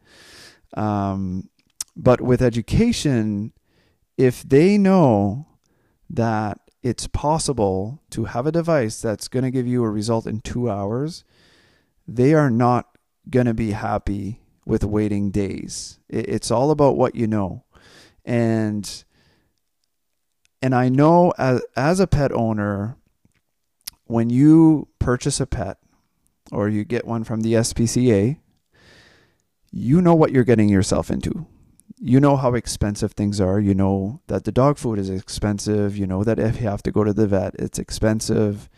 Um, 0.74 1.48
but 1.96 2.20
with 2.20 2.42
education, 2.42 3.52
if 4.20 4.42
they 4.42 4.76
know 4.76 5.46
that 6.10 6.60
it's 6.82 7.06
possible 7.06 8.02
to 8.10 8.24
have 8.26 8.46
a 8.46 8.52
device 8.52 9.00
that's 9.00 9.28
going 9.28 9.44
to 9.44 9.50
give 9.50 9.66
you 9.66 9.82
a 9.82 9.88
result 9.88 10.26
in 10.26 10.42
two 10.42 10.68
hours, 10.68 11.24
they 12.06 12.34
are 12.34 12.50
not 12.50 12.98
going 13.30 13.46
to 13.46 13.54
be 13.54 13.70
happy 13.70 14.42
with 14.66 14.84
waiting 14.84 15.30
days. 15.30 16.00
It's 16.10 16.50
all 16.50 16.70
about 16.70 16.98
what 16.98 17.14
you 17.14 17.26
know. 17.26 17.64
And 18.22 19.04
and 20.60 20.74
I 20.74 20.90
know 20.90 21.32
as 21.38 21.62
as 21.74 21.98
a 21.98 22.06
pet 22.06 22.30
owner 22.30 22.96
when 24.04 24.28
you 24.28 24.88
purchase 24.98 25.40
a 25.40 25.46
pet 25.46 25.78
or 26.52 26.68
you 26.68 26.84
get 26.84 27.06
one 27.06 27.24
from 27.24 27.40
the 27.40 27.54
SPCA, 27.54 28.38
you 29.70 30.02
know 30.02 30.14
what 30.14 30.30
you're 30.30 30.44
getting 30.44 30.68
yourself 30.68 31.10
into 31.10 31.46
you 32.00 32.18
know 32.18 32.36
how 32.36 32.54
expensive 32.54 33.12
things 33.12 33.40
are. 33.40 33.60
You 33.60 33.74
know 33.74 34.20
that 34.26 34.44
the 34.44 34.52
dog 34.52 34.78
food 34.78 34.98
is 34.98 35.10
expensive. 35.10 35.96
You 35.96 36.06
know 36.06 36.24
that 36.24 36.38
if 36.38 36.60
you 36.60 36.68
have 36.68 36.82
to 36.84 36.90
go 36.90 37.04
to 37.04 37.12
the 37.12 37.26
vet, 37.26 37.54
it's 37.58 37.78
expensive. 37.78 38.68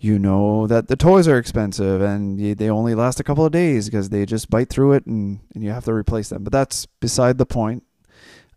You 0.00 0.18
know 0.18 0.66
that 0.66 0.88
the 0.88 0.96
toys 0.96 1.28
are 1.28 1.38
expensive 1.38 2.02
and 2.02 2.58
they 2.58 2.68
only 2.68 2.94
last 2.94 3.20
a 3.20 3.24
couple 3.24 3.46
of 3.46 3.52
days 3.52 3.86
because 3.86 4.10
they 4.10 4.26
just 4.26 4.50
bite 4.50 4.68
through 4.68 4.92
it 4.92 5.06
and, 5.06 5.40
and 5.54 5.64
you 5.64 5.70
have 5.70 5.84
to 5.84 5.94
replace 5.94 6.28
them. 6.28 6.44
But 6.44 6.52
that's 6.52 6.86
beside 6.86 7.38
the 7.38 7.46
point. 7.46 7.84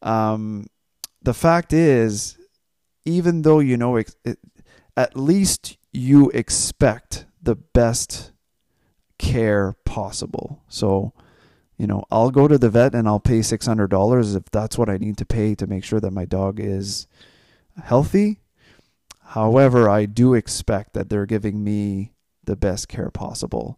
Um, 0.01 0.65
the 1.21 1.33
fact 1.33 1.71
is, 1.71 2.37
even 3.05 3.43
though 3.43 3.59
you 3.59 3.77
know, 3.77 3.95
it, 3.95 4.15
at 4.97 5.15
least 5.15 5.77
you 5.93 6.29
expect 6.31 7.25
the 7.41 7.55
best 7.55 8.31
care 9.17 9.75
possible. 9.85 10.63
So, 10.67 11.13
you 11.77 11.85
know, 11.85 12.03
I'll 12.09 12.31
go 12.31 12.47
to 12.47 12.57
the 12.57 12.69
vet 12.69 12.95
and 12.95 13.07
I'll 13.07 13.19
pay 13.19 13.39
$600 13.39 14.35
if 14.35 14.45
that's 14.45 14.77
what 14.77 14.89
I 14.89 14.97
need 14.97 15.17
to 15.17 15.25
pay 15.25 15.53
to 15.55 15.67
make 15.67 15.83
sure 15.83 15.99
that 15.99 16.11
my 16.11 16.25
dog 16.25 16.59
is 16.59 17.07
healthy. 17.83 18.39
However, 19.21 19.89
I 19.89 20.05
do 20.05 20.33
expect 20.33 20.93
that 20.93 21.09
they're 21.09 21.25
giving 21.25 21.63
me 21.63 22.13
the 22.43 22.55
best 22.55 22.87
care 22.87 23.11
possible. 23.11 23.77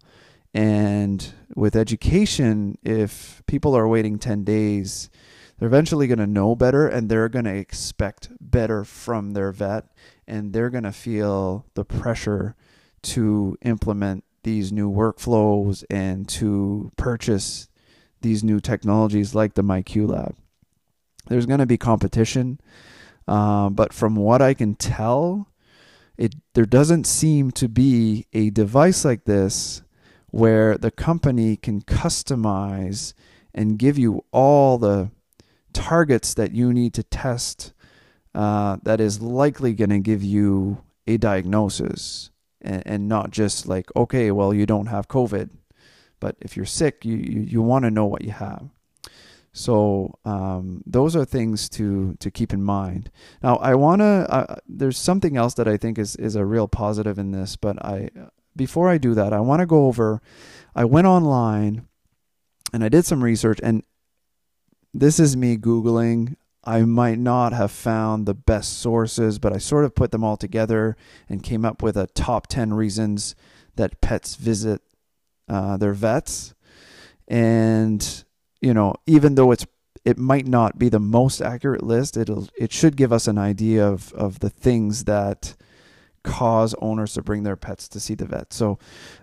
And 0.53 1.33
with 1.55 1.75
education, 1.75 2.77
if 2.83 3.43
people 3.47 3.75
are 3.75 3.87
waiting 3.87 4.17
10 4.17 4.43
days, 4.43 5.09
they're 5.57 5.67
eventually 5.67 6.07
going 6.07 6.19
to 6.19 6.27
know 6.27 6.55
better 6.55 6.87
and 6.87 7.09
they're 7.09 7.29
going 7.29 7.45
to 7.45 7.55
expect 7.55 8.29
better 8.39 8.85
from 8.85 9.31
their 9.31 9.51
vet 9.51 9.87
and 10.25 10.53
they're 10.53 10.69
going 10.69 10.85
to 10.85 10.93
feel 10.93 11.65
the 11.73 11.83
pressure 11.83 12.55
to 13.01 13.57
implement 13.61 14.23
these 14.43 14.71
new 14.71 14.89
workflows 14.89 15.83
and 15.89 16.29
to 16.29 16.91
purchase 16.95 17.67
these 18.21 18.43
new 18.43 18.59
technologies 18.59 19.35
like 19.35 19.53
the 19.53 19.63
MiQLab. 19.63 20.35
There's 21.27 21.45
going 21.45 21.59
to 21.59 21.65
be 21.65 21.77
competition, 21.77 22.59
uh, 23.27 23.69
but 23.69 23.93
from 23.93 24.15
what 24.15 24.41
I 24.41 24.53
can 24.53 24.75
tell, 24.75 25.49
it 26.17 26.35
there 26.53 26.65
doesn't 26.65 27.05
seem 27.05 27.51
to 27.51 27.69
be 27.69 28.25
a 28.33 28.49
device 28.49 29.05
like 29.05 29.25
this 29.25 29.83
where 30.31 30.77
the 30.77 30.91
company 30.91 31.55
can 31.55 31.81
customize 31.81 33.13
and 33.53 33.79
give 33.79 33.97
you 33.97 34.23
all 34.31 34.77
the 34.77 35.11
targets 35.73 36.33
that 36.33 36.51
you 36.51 36.73
need 36.73 36.93
to 36.93 37.03
test 37.03 37.73
uh, 38.35 38.77
that 38.83 38.99
is 38.99 39.21
likely 39.21 39.73
going 39.73 39.89
to 39.89 39.99
give 39.99 40.23
you 40.23 40.83
a 41.07 41.17
diagnosis 41.17 42.29
and, 42.61 42.83
and 42.85 43.07
not 43.07 43.31
just 43.31 43.67
like, 43.67 43.87
okay, 43.95 44.31
well, 44.31 44.53
you 44.53 44.65
don't 44.65 44.87
have 44.87 45.07
COVID. 45.07 45.49
But 46.19 46.35
if 46.41 46.55
you're 46.55 46.65
sick, 46.65 47.05
you, 47.05 47.15
you, 47.15 47.39
you 47.41 47.61
want 47.61 47.85
to 47.85 47.91
know 47.91 48.05
what 48.05 48.23
you 48.23 48.31
have. 48.31 48.69
So 49.51 50.17
um, 50.25 50.83
those 50.85 51.15
are 51.15 51.25
things 51.25 51.69
to 51.69 52.15
to 52.19 52.29
keep 52.29 52.53
in 52.53 52.63
mind. 52.63 53.09
Now 53.41 53.55
I 53.57 53.75
want 53.75 54.01
to. 54.01 54.27
Uh, 54.29 54.55
there's 54.67 54.97
something 54.97 55.37
else 55.37 55.55
that 55.55 55.67
I 55.67 55.75
think 55.75 55.97
is 55.97 56.15
is 56.17 56.35
a 56.35 56.45
real 56.45 56.67
positive 56.67 57.17
in 57.17 57.31
this, 57.31 57.55
but 57.55 57.83
I 57.83 58.09
before 58.55 58.89
I 58.89 58.97
do 58.97 59.13
that, 59.15 59.33
I 59.33 59.39
want 59.39 59.61
to 59.61 59.65
go 59.65 59.87
over. 59.87 60.21
I 60.75 60.85
went 60.85 61.07
online 61.07 61.87
and 62.71 62.83
I 62.83 62.89
did 62.89 63.05
some 63.05 63.23
research, 63.23 63.59
and 63.63 63.83
this 64.93 65.19
is 65.19 65.35
me 65.35 65.57
googling. 65.57 66.35
I 66.63 66.81
might 66.81 67.17
not 67.17 67.53
have 67.53 67.71
found 67.71 68.25
the 68.25 68.35
best 68.35 68.79
sources, 68.79 69.39
but 69.39 69.53
I 69.53 69.57
sort 69.57 69.85
of 69.85 69.95
put 69.95 70.11
them 70.11 70.23
all 70.23 70.37
together 70.37 70.95
and 71.27 71.41
came 71.41 71.65
up 71.65 71.81
with 71.81 71.97
a 71.97 72.07
top 72.07 72.47
ten 72.47 72.73
reasons 72.73 73.33
that 73.77 74.01
pets 74.01 74.35
visit 74.35 74.81
uh, 75.49 75.77
their 75.77 75.93
vets, 75.93 76.53
and 77.27 78.23
you 78.61 78.73
know, 78.73 78.95
even 79.05 79.35
though 79.35 79.51
it's 79.51 79.65
it 80.05 80.17
might 80.17 80.47
not 80.47 80.79
be 80.79 80.89
the 80.89 80.99
most 80.99 81.41
accurate 81.41 81.83
list, 81.83 82.17
it'll 82.17 82.47
it 82.57 82.71
should 82.71 82.95
give 82.95 83.11
us 83.11 83.27
an 83.27 83.37
idea 83.37 83.87
of 83.87 84.13
of 84.13 84.39
the 84.39 84.49
things 84.49 85.05
that 85.05 85.55
cause 86.23 86.75
owners 86.81 87.13
to 87.13 87.21
bring 87.21 87.43
their 87.43 87.55
pets 87.55 87.87
to 87.89 87.99
see 87.99 88.13
the 88.13 88.25
vet. 88.25 88.53
So, 88.53 88.77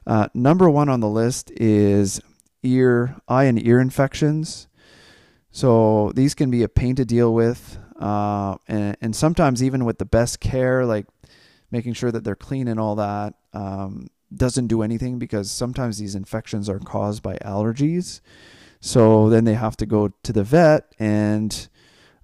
uh, 0.06 0.28
number 0.35 0.68
one 0.71 0.88
on 0.88 1.00
the 1.00 1.09
list 1.09 1.50
is 1.52 2.21
ear, 2.62 3.16
eye, 3.28 3.45
and 3.45 3.64
ear 3.64 3.78
infections. 3.80 4.68
So 5.50 6.12
these 6.14 6.35
can 6.35 6.50
be 6.50 6.62
a 6.62 6.68
pain 6.68 6.97
to 6.97 7.04
deal 7.04 7.33
with, 7.33 7.78
uh, 7.99 8.56
and 8.68 8.97
and 9.00 9.16
sometimes 9.16 9.62
even 9.62 9.85
with 9.85 9.99
the 9.99 10.04
best 10.04 10.40
care, 10.40 10.85
like 10.85 11.06
making 11.71 11.95
sure 11.95 12.12
that 12.12 12.25
they're 12.25 12.37
clean 12.37 12.68
and 12.68 12.78
all 12.78 12.97
that, 12.97 13.35
um, 13.54 14.09
doesn't 14.35 14.66
do 14.66 14.83
anything 14.83 15.18
because 15.18 15.50
sometimes 15.50 15.99
these 15.99 16.14
infections 16.14 16.68
are 16.68 16.78
caused 16.78 17.23
by 17.23 17.37
allergies. 17.38 18.21
So 18.80 19.28
then 19.28 19.45
they 19.45 19.54
have 19.54 19.76
to 19.78 19.87
go 19.87 20.12
to 20.23 20.33
the 20.33 20.45
vet 20.45 20.92
and 20.99 21.68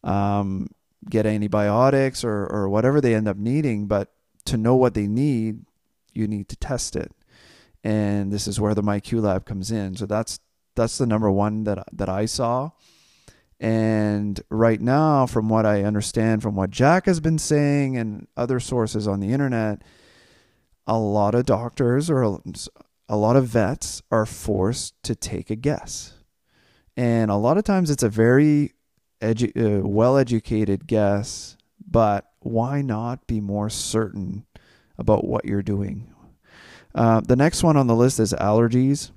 um, 0.05 0.69
get 1.09 1.27
antibiotics 1.27 2.25
or, 2.25 2.47
or 2.47 2.69
whatever 2.69 3.01
they 3.01 3.15
end 3.15 3.29
up 3.29 3.37
needing. 3.37 3.87
But 3.87 4.13
to 4.47 4.57
know 4.57 4.77
what 4.77 4.95
they 4.95 5.07
need, 5.07 5.65
you 6.13 6.27
need 6.27 6.49
to 6.49 6.57
test 6.57 6.97
it. 6.97 7.13
And 7.85 8.33
this 8.33 8.47
is 8.47 8.61
where 8.61 8.75
the 8.75 8.83
MiQLab 8.83 9.45
comes 9.45 9.71
in. 9.71 9.97
So 9.97 10.07
that's 10.07 10.39
that's 10.75 10.99
the 10.99 11.07
number 11.07 11.31
one 11.31 11.65
that 11.65 11.85
that 11.93 12.09
I 12.09 12.27
saw. 12.27 12.71
And 13.59 14.41
right 14.51 14.81
now, 14.81 15.27
from 15.27 15.49
what 15.49 15.65
I 15.65 15.85
understand, 15.85 16.43
from 16.43 16.57
what 16.57 16.71
Jack 16.71 17.07
has 17.07 17.21
been 17.21 17.39
saying 17.39 17.97
and 17.97 18.27
other 18.37 18.59
sources 18.59 19.07
on 19.07 19.21
the 19.21 19.33
internet, 19.33 19.83
a 20.87 20.99
lot 20.99 21.35
of 21.35 21.47
doctors 21.47 22.11
or 22.11 22.41
a 23.09 23.17
lot 23.17 23.37
of 23.37 23.47
vets 23.47 24.03
are 24.11 24.27
forced 24.27 25.01
to 25.03 25.15
take 25.15 25.51
a 25.51 25.57
guess 25.57 26.15
and 26.97 27.31
a 27.31 27.37
lot 27.37 27.59
of 27.59 27.65
times 27.65 27.91
it's 27.91 28.03
a 28.03 28.09
very 28.09 28.73
edu- 29.21 29.81
uh, 29.81 29.87
well 29.87 30.18
educated 30.18 30.87
guess, 30.87 31.57
but 31.87 32.27
why 32.40 32.83
not 32.83 33.27
be 33.27 33.40
more 33.40 33.71
certain 33.71 34.45
about 34.99 35.27
what 35.27 35.45
you're 35.45 35.62
doing? 35.62 36.12
Uh, 36.95 37.21
the 37.21 37.37
next 37.37 37.62
one 37.62 37.77
on 37.77 37.87
the 37.87 37.97
list 37.97 38.21
is 38.21 38.35
allergies. 38.35 39.11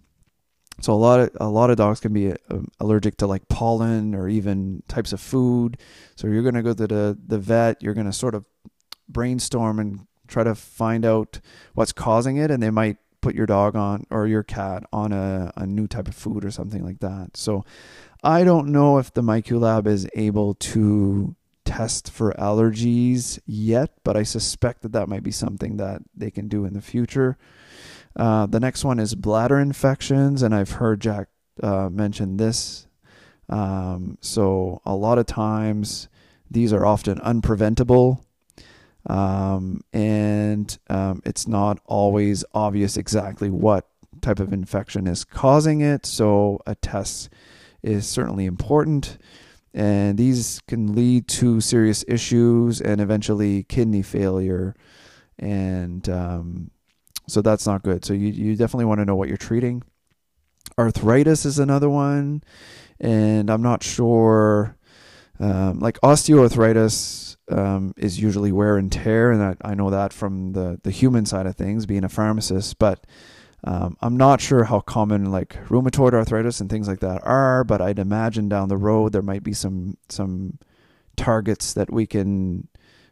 So 0.82 0.94
a 0.94 0.96
lot 0.96 1.20
of 1.20 1.30
a 1.40 1.48
lot 1.48 1.70
of 1.70 1.78
dogs 1.78 2.02
can 2.02 2.14
be 2.14 2.32
uh, 2.32 2.36
allergic 2.80 3.18
to 3.18 3.28
like 3.28 3.48
pollen 3.48 4.14
or 4.14 4.28
even 4.28 4.84
types 4.88 5.14
of 5.14 5.22
food. 5.22 5.78
So 6.16 6.28
you're 6.28 6.44
going 6.44 6.56
to 6.56 6.64
go 6.64 6.74
to 6.74 6.88
the 6.88 7.18
the 7.28 7.38
vet. 7.38 7.82
You're 7.82 7.94
going 7.94 8.08
to 8.08 8.14
sort 8.14 8.36
of 8.36 8.46
brainstorm 9.08 9.80
and 9.80 10.08
try 10.28 10.44
to 10.44 10.56
find 10.56 11.06
out 11.06 11.40
what's 11.74 11.92
causing 11.92 12.38
it, 12.38 12.52
and 12.52 12.62
they 12.62 12.70
might 12.70 12.98
put 13.22 13.36
your 13.36 13.48
dog 13.48 13.76
on 13.76 14.06
or 14.12 14.28
your 14.28 14.44
cat 14.44 14.84
on 14.94 15.12
a, 15.12 15.52
a 15.56 15.66
new 15.66 15.88
type 15.88 16.08
of 16.08 16.16
food 16.16 16.46
or 16.46 16.52
something 16.52 16.84
like 16.84 17.00
that. 17.00 17.36
So 17.36 17.66
I 18.24 18.44
don't 18.44 18.68
know 18.68 19.00
if 19.00 19.14
the 19.14 19.22
MiQLab 19.22 19.88
is 19.88 20.08
able 20.16 20.54
to 20.56 21.36
test 21.64 22.12
for 22.12 22.34
allergies 22.34 23.40
yet, 23.48 23.92
but 24.04 24.16
I 24.16 24.24
suspect 24.24 24.84
that 24.84 24.92
that 24.92 25.10
might 25.10 25.24
be 25.24 25.32
something 25.32 25.78
that 25.78 26.04
they 26.16 26.30
can 26.30 26.48
do 26.48 26.66
in 26.66 26.74
the 26.74 26.82
future. 26.82 27.38
Uh, 28.16 28.46
the 28.46 28.60
next 28.60 28.86
one 28.86 29.00
is 29.00 29.16
bladder 29.16 29.60
infections, 29.60 30.42
and 30.42 30.54
I've 30.54 30.74
heard 30.74 31.02
Jack 31.02 31.28
uh, 31.62 31.90
mention 31.90 32.38
this. 32.38 32.88
Um, 33.50 34.18
so 34.22 34.82
a 34.86 34.96
lot 34.96 35.18
of 35.18 35.26
times 35.26 36.08
these 36.50 36.72
are 36.72 36.86
often 36.86 37.20
unpreventable 37.20 38.24
um, 39.08 39.82
and 39.94 40.78
um, 40.90 41.22
it's 41.26 41.48
not 41.48 41.80
always 41.86 42.44
obvious 42.54 42.98
exactly 42.98 43.50
what 43.50 43.88
type 44.22 44.40
of 44.40 44.52
infection 44.52 45.08
is 45.08 45.24
causing 45.24 45.82
it. 45.82 46.06
So 46.06 46.60
a 46.66 46.76
test 46.76 47.30
is 47.84 48.08
certainly 48.08 48.46
important. 48.46 49.18
And 49.74 50.18
these 50.18 50.62
can 50.68 50.96
lead 50.96 51.28
to 51.28 51.60
serious 51.60 52.06
issues 52.08 52.80
and 52.80 53.02
eventually 53.02 53.64
kidney 53.64 54.02
failure. 54.02 54.74
And 55.38 56.08
um, 56.10 56.72
so 57.28 57.42
that's 57.42 57.68
not 57.68 57.84
good. 57.84 58.06
So 58.06 58.14
you, 58.14 58.30
you 58.30 58.56
definitely 58.56 58.86
want 58.86 59.00
to 59.02 59.06
know 59.06 59.16
what 59.16 59.28
you're 59.28 59.38
treating. 59.38 59.84
Arthritis 60.78 61.46
is 61.46 61.60
another 61.60 61.90
one. 61.90 62.42
And 63.00 63.50
I'm 63.50 63.62
not 63.62 63.84
sure, 63.84 64.78
um, 65.40 65.80
like 65.80 66.00
osteoarthritis 66.02 67.38
um, 67.52 67.94
is 67.98 68.20
usually 68.20 68.52
wear 68.52 68.78
and 68.78 68.92
tear, 68.92 69.32
and 69.32 69.44
I, 69.44 69.56
I, 69.62 69.76
know 69.76 69.90
that 69.90 70.14
from 70.14 70.54
the 70.54 70.80
the 70.84 70.92
human 70.92 71.26
side 71.26 71.46
of 71.46 71.56
things, 71.56 71.86
being 71.86 72.04
a 72.04 72.10
pharmacist. 72.10 72.80
But 72.80 73.06
um, 73.64 73.98
I'm 74.02 74.18
not 74.18 74.42
sure 74.42 74.64
how 74.64 74.80
common 74.80 75.32
like 75.32 75.56
rheumatoid 75.68 76.14
arthritis 76.14 76.62
and 76.62 76.70
things 76.70 76.88
like 76.88 77.02
that 77.02 77.26
are. 77.26 77.64
But 77.64 77.82
I'd 77.82 78.00
imagine 78.00 78.50
down 78.50 78.70
the 78.70 78.78
road 78.78 79.12
there 79.12 79.22
might 79.22 79.44
be 79.44 79.54
some 79.54 79.98
some 80.10 80.58
targets 81.16 81.74
that 81.74 81.92
we 81.92 82.06
can 82.06 82.68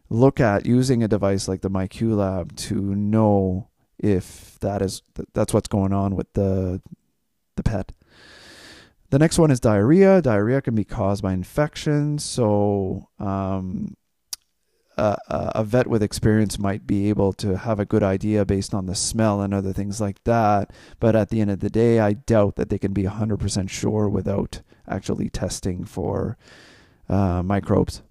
look 0.09 0.39
at 0.39 0.65
using 0.65 1.03
a 1.03 1.07
device 1.07 1.47
like 1.47 1.61
the 1.61 1.69
MiQLab 1.69 2.55
to 2.55 2.75
know 2.75 3.69
if 3.99 4.57
that 4.59 4.81
is 4.81 5.01
that's 5.33 5.53
what's 5.53 5.67
going 5.67 5.93
on 5.93 6.15
with 6.15 6.31
the 6.33 6.81
the 7.55 7.63
pet. 7.63 7.91
The 9.13 9.19
next 9.19 9.37
one 9.37 9.51
is 9.51 9.59
diarrhea. 9.59 10.23
Diarrhea 10.23 10.59
can 10.59 10.73
be 10.73 10.83
caused 10.83 11.21
by 11.21 11.33
infections. 11.33 12.23
So, 12.23 13.09
um, 13.19 13.95
uh, 14.97 15.17
a 15.29 15.63
vet 15.63 15.85
with 15.85 16.01
experience 16.01 16.57
might 16.57 16.87
be 16.87 17.09
able 17.09 17.31
to 17.33 17.59
have 17.59 17.79
a 17.79 17.85
good 17.85 18.01
idea 18.01 18.43
based 18.43 18.73
on 18.73 18.87
the 18.87 18.95
smell 18.95 19.39
and 19.39 19.53
other 19.53 19.71
things 19.71 20.01
like 20.01 20.23
that. 20.23 20.73
But 20.99 21.15
at 21.15 21.29
the 21.29 21.41
end 21.41 21.51
of 21.51 21.59
the 21.59 21.69
day, 21.69 21.99
I 21.99 22.13
doubt 22.13 22.55
that 22.55 22.69
they 22.69 22.79
can 22.79 22.91
be 22.91 23.03
100% 23.03 23.69
sure 23.69 24.09
without 24.09 24.63
actually 24.87 25.29
testing 25.29 25.85
for 25.85 26.35
uh, 27.07 27.43
microbes. 27.43 28.01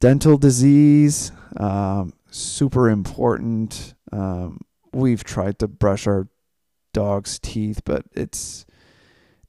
Dental 0.00 0.36
disease, 0.36 1.30
um, 1.58 2.12
super 2.28 2.90
important. 2.90 3.94
Um, 4.10 4.62
we've 4.92 5.22
tried 5.22 5.60
to 5.60 5.68
brush 5.68 6.08
our 6.08 6.26
dog's 6.94 7.38
teeth, 7.38 7.82
but 7.84 8.06
it's 8.12 8.64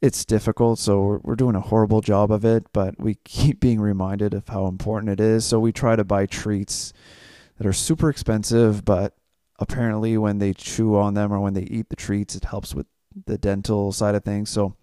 it's 0.01 0.25
difficult, 0.25 0.77
so 0.77 1.01
we're, 1.01 1.19
we're 1.23 1.35
doing 1.35 1.55
a 1.55 1.61
horrible 1.61 2.01
job 2.01 2.29
of 2.31 2.43
it, 2.43 2.67
but 2.73 2.99
we 2.99 3.15
keep 3.23 3.61
being 3.61 3.79
reminded 3.79 4.33
of 4.33 4.49
how 4.49 4.67
important 4.67 5.09
it 5.09 5.21
is. 5.21 5.45
So 5.45 5.59
we 5.59 5.71
try 5.71 5.95
to 5.95 6.03
buy 6.03 6.25
treats 6.25 6.91
that 7.57 7.65
are 7.65 7.73
super 7.73 8.09
expensive, 8.09 8.83
but 8.83 9.15
apparently 9.57 10.17
when 10.17 10.39
they 10.39 10.53
chew 10.53 10.97
on 10.97 11.13
them 11.13 11.31
or 11.31 11.39
when 11.39 11.53
they 11.53 11.63
eat 11.63 11.89
the 11.89 11.95
treats, 11.95 12.35
it 12.35 12.43
helps 12.43 12.75
with 12.75 12.87
the 13.25 13.37
dental 13.37 13.93
side 13.93 14.15
of 14.15 14.23
things. 14.23 14.49
So 14.49 14.75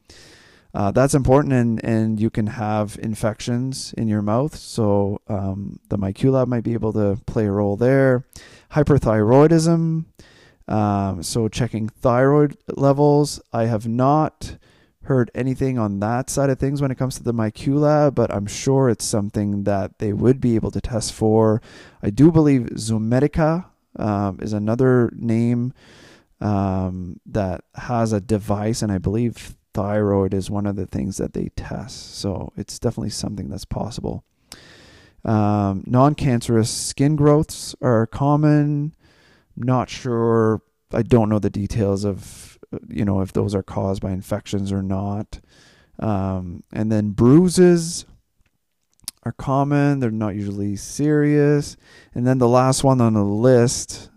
uh, 0.75 0.91
that's 0.91 1.15
important, 1.15 1.53
and, 1.53 1.85
and 1.85 2.19
you 2.19 2.31
can 2.31 2.47
have 2.47 2.99
infections 3.03 3.93
in 3.99 4.09
your 4.09 4.23
mouth. 4.23 4.57
So 4.57 5.21
um, 5.29 5.79
the 5.91 5.99
MiQLab 5.99 6.47
might 6.47 6.65
be 6.65 6.73
able 6.73 6.95
to 6.95 7.21
play 7.27 7.45
a 7.45 7.51
role 7.51 7.77
there. 7.77 8.25
Hyperthyroidism. 8.73 10.07
Um, 10.69 11.23
so 11.23 11.49
checking 11.49 11.89
thyroid 11.89 12.57
levels. 12.69 13.41
I 13.53 13.67
have 13.67 13.87
not 13.87 14.57
heard 15.05 15.31
anything 15.35 15.79
on 15.79 16.01
that 16.01 16.31
side 16.31 16.51
of 16.51 16.59
things 16.59 16.81
when 16.81 16.91
it 16.91 16.99
comes 16.99 17.17
to 17.17 17.23
the 17.23 17.35
MiQLab, 17.35 18.15
but 18.15 18.33
I'm 18.33 18.47
sure 18.47 18.89
it's 18.89 19.05
something 19.05 19.65
that 19.65 19.99
they 19.99 20.13
would 20.13 20.41
be 20.41 20.55
able 20.55 20.71
to 20.71 20.81
test 20.81 21.13
for. 21.13 21.61
I 22.03 22.11
do 22.11 22.31
believe 22.31 22.63
Zomedica 22.75 23.67
um, 23.97 24.39
is 24.41 24.53
another 24.53 25.11
name 25.15 25.73
um, 26.41 27.21
that 27.27 27.65
has 27.75 28.13
a 28.13 28.21
device, 28.21 28.83
and 28.83 28.93
I 28.93 28.99
believe 28.99 29.57
thyroid 29.75 30.35
is 30.35 30.51
one 30.51 30.67
of 30.67 30.77
the 30.77 30.87
things 30.87 31.17
that 31.17 31.33
they 31.33 31.51
test. 31.57 32.17
So 32.17 32.53
it's 32.57 32.79
definitely 32.79 33.11
something 33.11 33.49
that's 33.49 33.65
possible. 33.65 34.25
Um, 35.25 35.85
non 35.87 36.15
cancerous 36.15 36.71
skin 36.71 37.17
growths 37.17 37.75
are 37.81 38.07
common. 38.07 38.95
Not 39.57 39.91
sure. 39.91 40.63
I 40.93 41.03
don't 41.03 41.29
know 41.29 41.39
the 41.39 41.51
details 41.51 42.05
of, 42.05 42.59
you 42.89 43.05
know, 43.05 43.21
if 43.21 43.33
those 43.33 43.55
are 43.55 43.63
caused 43.63 44.03
by 44.03 44.11
infections 44.11 44.73
or 44.73 44.83
not. 44.83 45.41
Um, 45.99 46.63
and 46.73 46.91
then 46.91 47.11
bruises 47.11 48.07
are 49.25 49.33
common. 49.33 50.01
They're 50.01 50.11
not 50.11 50.35
usually 50.35 50.77
serious. 50.77 51.77
And 52.15 52.27
then 52.27 52.39
the 52.39 52.49
last 52.49 52.83
one 52.83 53.01
on 53.01 53.15
the 53.15 53.25
list 53.25 54.11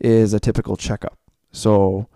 is 0.00 0.32
a 0.32 0.40
typical 0.40 0.76
checkup. 0.76 1.18
So 1.52 2.08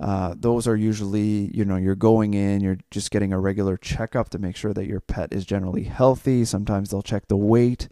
uh, 0.00 0.34
those 0.36 0.68
are 0.68 0.76
usually, 0.76 1.50
you 1.56 1.64
know, 1.64 1.76
you're 1.76 1.94
going 1.94 2.34
in, 2.34 2.60
you're 2.60 2.78
just 2.90 3.10
getting 3.10 3.32
a 3.32 3.40
regular 3.40 3.76
checkup 3.76 4.28
to 4.30 4.38
make 4.38 4.56
sure 4.56 4.72
that 4.72 4.86
your 4.86 5.00
pet 5.00 5.32
is 5.32 5.44
generally 5.44 5.84
healthy. 5.84 6.44
Sometimes 6.44 6.90
they'll 6.90 7.02
check 7.02 7.26
the 7.28 7.36
weight, 7.36 7.88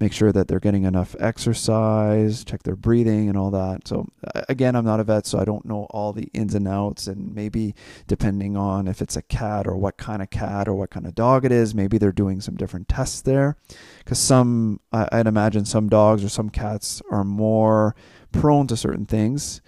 make 0.00 0.12
sure 0.12 0.32
that 0.32 0.48
they're 0.48 0.60
getting 0.60 0.84
enough 0.84 1.14
exercise, 1.20 2.44
check 2.44 2.62
their 2.62 2.76
breathing 2.76 3.28
and 3.28 3.38
all 3.38 3.50
that. 3.50 3.86
So, 3.86 4.06
again, 4.48 4.74
I'm 4.74 4.84
not 4.84 5.00
a 5.00 5.04
vet, 5.04 5.26
so 5.26 5.38
I 5.38 5.44
don't 5.44 5.64
know 5.64 5.86
all 5.90 6.12
the 6.12 6.30
ins 6.34 6.54
and 6.54 6.66
outs. 6.66 7.06
And 7.06 7.34
maybe 7.34 7.74
depending 8.06 8.56
on 8.56 8.88
if 8.88 9.00
it's 9.00 9.16
a 9.16 9.22
cat 9.22 9.66
or 9.66 9.76
what 9.76 9.96
kind 9.96 10.20
of 10.22 10.30
cat 10.30 10.68
or 10.68 10.74
what 10.74 10.90
kind 10.90 11.06
of 11.06 11.14
dog 11.14 11.44
it 11.44 11.52
is, 11.52 11.74
maybe 11.74 11.98
they're 11.98 12.12
doing 12.12 12.40
some 12.40 12.56
different 12.56 12.88
tests 12.88 13.20
there. 13.22 13.56
Because 13.98 14.18
some, 14.18 14.80
I'd 14.92 15.26
imagine 15.26 15.64
some 15.64 15.88
dogs 15.88 16.24
or 16.24 16.28
some 16.28 16.50
cats 16.50 17.00
are 17.10 17.24
more 17.24 17.94
prone 18.32 18.66
to 18.66 18.76
certain 18.76 19.06
things. 19.06 19.60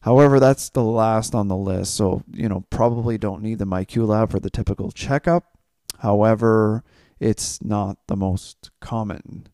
However, 0.00 0.38
that's 0.38 0.70
the 0.70 0.84
last 0.84 1.34
on 1.34 1.48
the 1.48 1.56
list. 1.56 1.94
So, 1.94 2.22
you 2.32 2.48
know, 2.48 2.64
probably 2.70 3.18
don't 3.18 3.42
need 3.42 3.58
the 3.58 3.66
MiQLab 3.66 4.30
for 4.30 4.38
the 4.38 4.50
typical 4.50 4.90
checkup. 4.90 5.58
However, 5.98 6.84
it's 7.18 7.62
not 7.62 7.98
the 8.06 8.16
most 8.16 8.70
common. 8.80 9.48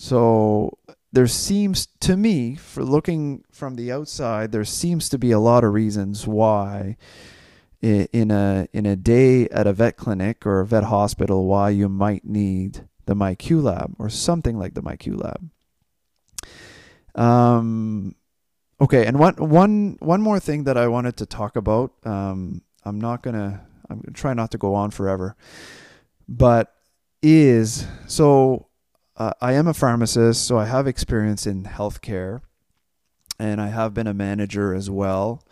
So, 0.00 0.78
there 1.12 1.26
seems 1.26 1.88
to 2.00 2.16
me, 2.16 2.54
for 2.54 2.84
looking 2.84 3.42
from 3.50 3.74
the 3.74 3.90
outside, 3.90 4.52
there 4.52 4.64
seems 4.64 5.08
to 5.08 5.18
be 5.18 5.32
a 5.32 5.40
lot 5.40 5.64
of 5.64 5.72
reasons 5.72 6.24
why 6.26 6.96
in 7.80 8.30
a 8.30 8.68
in 8.72 8.86
a 8.86 8.96
day 8.96 9.48
at 9.48 9.66
a 9.66 9.72
vet 9.72 9.96
clinic 9.96 10.44
or 10.46 10.60
a 10.60 10.66
vet 10.66 10.84
hospital 10.84 11.46
why 11.46 11.70
you 11.70 11.88
might 11.88 12.24
need 12.24 12.88
the 13.06 13.14
MiQLab 13.14 13.94
or 13.98 14.08
something 14.08 14.58
like 14.58 14.74
the 14.74 14.82
MiQLab. 14.82 15.50
Um, 17.14 18.14
Okay, 18.80 19.06
and 19.06 19.18
one 19.18 19.34
one 19.34 19.96
one 19.98 20.22
more 20.22 20.38
thing 20.38 20.64
that 20.64 20.76
I 20.76 20.86
wanted 20.86 21.16
to 21.16 21.26
talk 21.26 21.56
about. 21.56 21.92
Um, 22.04 22.62
I'm 22.84 23.00
not 23.00 23.22
gonna. 23.22 23.66
I'm 23.90 23.98
gonna 23.98 24.12
try 24.12 24.34
not 24.34 24.52
to 24.52 24.58
go 24.58 24.74
on 24.74 24.90
forever, 24.90 25.34
but 26.28 26.72
is 27.20 27.86
so. 28.06 28.67
Uh, 29.18 29.32
I 29.40 29.54
am 29.54 29.66
a 29.66 29.74
pharmacist, 29.74 30.46
so 30.46 30.58
I 30.58 30.66
have 30.66 30.86
experience 30.86 31.44
in 31.44 31.64
healthcare, 31.64 32.40
and 33.36 33.60
I 33.60 33.66
have 33.66 33.92
been 33.92 34.06
a 34.06 34.14
manager 34.14 34.72
as 34.72 34.88
well. 34.88 35.42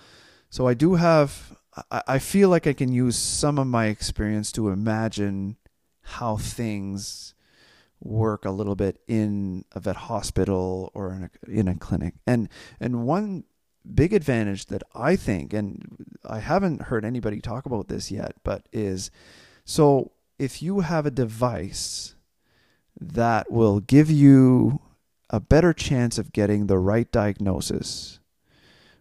So 0.48 0.68
I 0.68 0.74
do 0.74 0.94
have. 0.94 1.58
I, 1.90 2.02
I 2.06 2.18
feel 2.20 2.48
like 2.48 2.68
I 2.68 2.72
can 2.72 2.92
use 2.92 3.16
some 3.16 3.58
of 3.58 3.66
my 3.66 3.86
experience 3.86 4.52
to 4.52 4.68
imagine 4.68 5.56
how 6.02 6.36
things 6.36 7.34
work 8.00 8.44
a 8.44 8.50
little 8.50 8.76
bit 8.76 9.00
in 9.08 9.64
a 9.72 9.80
vet 9.80 9.96
hospital 9.96 10.92
or 10.94 11.12
in 11.12 11.24
a, 11.24 11.50
in 11.50 11.66
a 11.66 11.74
clinic. 11.74 12.14
And 12.24 12.48
and 12.78 13.04
one 13.04 13.44
big 13.94 14.12
advantage 14.12 14.66
that 14.66 14.84
I 14.94 15.16
think, 15.16 15.52
and 15.52 16.06
I 16.24 16.38
haven't 16.38 16.82
heard 16.82 17.04
anybody 17.04 17.40
talk 17.40 17.66
about 17.66 17.88
this 17.88 18.12
yet, 18.12 18.36
but 18.44 18.68
is 18.72 19.10
so 19.64 20.12
if 20.38 20.62
you 20.62 20.80
have 20.80 21.04
a 21.04 21.10
device 21.10 22.15
that 23.00 23.50
will 23.50 23.80
give 23.80 24.10
you 24.10 24.80
a 25.30 25.40
better 25.40 25.72
chance 25.72 26.18
of 26.18 26.32
getting 26.32 26.66
the 26.66 26.78
right 26.78 27.10
diagnosis, 27.10 28.20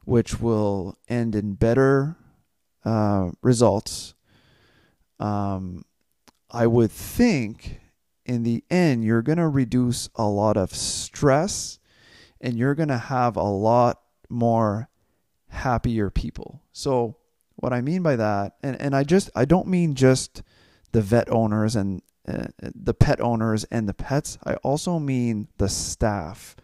which 0.03 0.39
will 0.39 0.97
end 1.07 1.35
in 1.35 1.53
better 1.53 2.17
uh, 2.83 3.31
results, 3.41 4.13
um, 5.19 5.83
I 6.51 6.67
would 6.67 6.91
think 6.91 7.79
in 8.25 8.43
the 8.43 8.63
end, 8.69 9.03
you're 9.03 9.21
going 9.21 9.37
to 9.37 9.47
reduce 9.47 10.09
a 10.15 10.25
lot 10.25 10.57
of 10.57 10.73
stress 10.73 11.79
and 12.41 12.57
you're 12.57 12.75
going 12.75 12.89
to 12.89 12.97
have 12.97 13.35
a 13.35 13.43
lot 13.43 14.01
more 14.29 14.89
happier 15.49 16.09
people. 16.09 16.61
So, 16.71 17.17
what 17.57 17.71
I 17.71 17.81
mean 17.81 18.03
by 18.03 18.17
that, 18.17 18.55
and, 18.61 18.79
and 18.81 18.95
I 18.95 19.03
just, 19.03 19.29
I 19.33 19.45
don't 19.45 19.67
mean 19.67 19.95
just 19.95 20.43
the 20.91 21.01
vet 21.01 21.31
owners 21.31 21.75
and 21.75 22.01
the 22.25 22.93
pet 22.93 23.21
owners 23.21 23.63
and 23.65 23.87
the 23.87 23.93
pets, 23.93 24.37
I 24.43 24.55
also 24.55 24.99
mean 24.99 25.47
the 25.57 25.69
staff. 25.69 26.55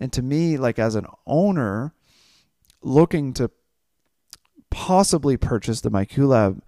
And 0.00 0.12
to 0.12 0.22
me, 0.22 0.56
like 0.56 0.78
as 0.78 0.94
an 0.94 1.06
owner 1.26 1.94
looking 2.82 3.32
to 3.34 3.50
possibly 4.70 5.36
purchase 5.36 5.80
the 5.80 5.90
MiQLab, 5.90 6.60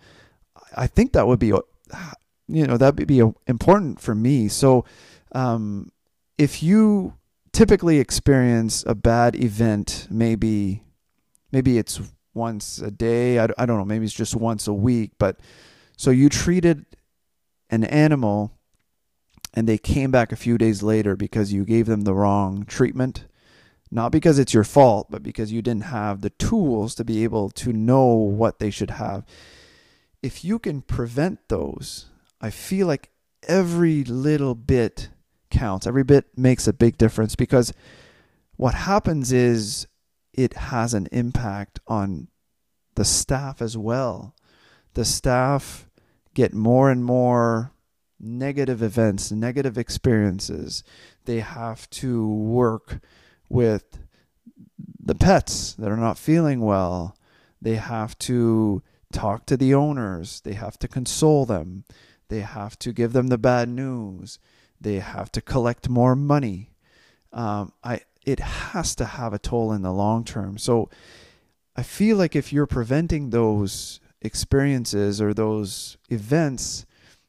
I 0.76 0.86
think 0.86 1.12
that 1.12 1.26
would 1.26 1.38
be 1.38 1.52
you 2.48 2.66
know 2.66 2.76
that 2.76 2.96
would 2.96 3.08
be 3.08 3.22
important 3.46 4.00
for 4.00 4.14
me 4.14 4.48
so 4.48 4.84
um, 5.32 5.90
if 6.38 6.62
you 6.62 7.14
typically 7.52 7.98
experience 7.98 8.84
a 8.86 8.94
bad 8.94 9.34
event 9.36 10.06
maybe 10.10 10.82
maybe 11.52 11.78
it's 11.78 12.00
once 12.34 12.78
a 12.78 12.90
day 12.90 13.38
I, 13.38 13.48
I 13.58 13.66
don't 13.66 13.78
know 13.78 13.84
maybe 13.84 14.04
it's 14.04 14.14
just 14.14 14.36
once 14.36 14.66
a 14.66 14.72
week 14.72 15.12
but 15.18 15.38
so 15.96 16.10
you 16.10 16.28
treated 16.28 16.84
an 17.70 17.84
animal 17.84 18.52
and 19.54 19.68
they 19.68 19.78
came 19.78 20.10
back 20.10 20.32
a 20.32 20.36
few 20.36 20.58
days 20.58 20.82
later 20.82 21.16
because 21.16 21.52
you 21.52 21.64
gave 21.64 21.86
them 21.86 22.02
the 22.02 22.14
wrong 22.14 22.64
treatment 22.64 23.26
not 23.90 24.10
because 24.10 24.38
it's 24.38 24.54
your 24.54 24.64
fault 24.64 25.08
but 25.10 25.22
because 25.22 25.52
you 25.52 25.62
didn't 25.62 25.84
have 25.84 26.20
the 26.20 26.30
tools 26.30 26.94
to 26.94 27.04
be 27.04 27.24
able 27.24 27.50
to 27.50 27.72
know 27.72 28.06
what 28.06 28.58
they 28.58 28.70
should 28.70 28.90
have 28.90 29.24
if 30.22 30.44
you 30.44 30.58
can 30.58 30.82
prevent 30.82 31.38
those 31.48 32.06
I 32.40 32.50
feel 32.50 32.86
like 32.86 33.10
every 33.48 34.04
little 34.04 34.54
bit 34.54 35.08
counts. 35.50 35.86
Every 35.86 36.04
bit 36.04 36.26
makes 36.36 36.66
a 36.66 36.72
big 36.72 36.98
difference 36.98 37.34
because 37.34 37.72
what 38.56 38.74
happens 38.74 39.32
is 39.32 39.86
it 40.32 40.54
has 40.54 40.94
an 40.94 41.08
impact 41.12 41.80
on 41.86 42.28
the 42.94 43.04
staff 43.04 43.62
as 43.62 43.76
well. 43.76 44.34
The 44.94 45.04
staff 45.04 45.88
get 46.36 46.52
more 46.52 46.90
and 46.90 47.02
more 47.02 47.72
negative 48.20 48.82
events, 48.82 49.32
negative 49.32 49.78
experiences. 49.78 50.84
They 51.24 51.40
have 51.40 51.88
to 51.90 52.28
work 52.28 53.00
with 53.48 53.98
the 55.02 55.14
pets 55.14 55.72
that 55.74 55.90
are 55.90 55.96
not 55.96 56.18
feeling 56.18 56.60
well. 56.60 57.16
They 57.60 57.76
have 57.76 58.18
to 58.18 58.82
talk 59.12 59.46
to 59.46 59.56
the 59.56 59.72
owners. 59.72 60.42
They 60.42 60.52
have 60.52 60.78
to 60.80 60.88
console 60.88 61.46
them. 61.46 61.84
They 62.28 62.40
have 62.40 62.78
to 62.80 62.92
give 62.92 63.14
them 63.14 63.28
the 63.28 63.38
bad 63.38 63.70
news. 63.70 64.38
They 64.78 64.96
have 64.96 65.32
to 65.32 65.40
collect 65.40 65.88
more 65.88 66.14
money. 66.14 66.70
Um, 67.32 67.72
I 67.82 68.02
it 68.26 68.40
has 68.40 68.94
to 68.96 69.04
have 69.04 69.32
a 69.32 69.38
toll 69.38 69.72
in 69.72 69.82
the 69.82 69.92
long 69.92 70.24
term. 70.24 70.58
So 70.58 70.90
I 71.76 71.82
feel 71.82 72.18
like 72.18 72.36
if 72.36 72.52
you're 72.52 72.66
preventing 72.66 73.30
those 73.30 74.00
experiences 74.22 75.20
or 75.20 75.34
those 75.34 75.96
events, 76.10 76.86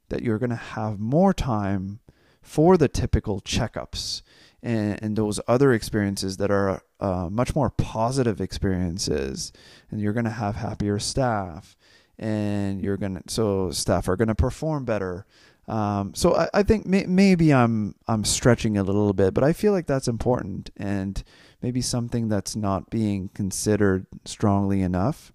that 0.10 0.22
you're 0.22 0.40
going 0.40 0.50
to 0.50 0.56
have 0.56 1.00
more 1.00 1.34
time 1.34 2.00
for 2.42 2.78
the 2.78 2.88
typical 2.88 3.42
checkups 3.42 4.22
and, 4.64 5.02
and 5.04 5.16
those 5.16 5.40
other 5.48 5.74
experiences 5.74 6.38
that 6.38 6.50
are 6.50 6.82
uh, 7.00 7.30
much 7.30 7.56
more 7.56 7.70
positive 7.70 8.40
experiences, 8.40 9.52
and 9.92 10.00
you're 10.00 10.14
going 10.14 10.26
to 10.26 10.32
have 10.32 10.56
happier 10.56 10.98
staff 10.98 11.76
and 12.20 12.82
you're 12.82 12.98
gonna 12.98 13.22
so 13.28 13.72
staff 13.72 14.08
are 14.08 14.16
gonna 14.16 14.36
perform 14.36 14.86
better. 14.86 15.26
Um, 15.68 16.14
so 16.16 16.36
I, 16.36 16.50
I 16.54 16.64
think 16.64 16.86
may, 16.86 17.06
maybe 17.06 17.54
I'm 17.54 17.96
I'm 18.08 18.24
stretching 18.24 18.78
a 18.78 18.84
little 18.84 19.14
bit, 19.14 19.34
but 19.34 19.44
I 19.44 19.54
feel 19.54 19.74
like 19.74 19.86
that's 19.86 20.08
important 20.08 20.70
and 20.78 21.24
maybe 21.62 21.82
something 21.82 22.30
that's 22.30 22.56
not 22.56 22.90
being 22.90 23.30
considered 23.34 24.08
strongly 24.26 24.82
enough. 24.82 25.32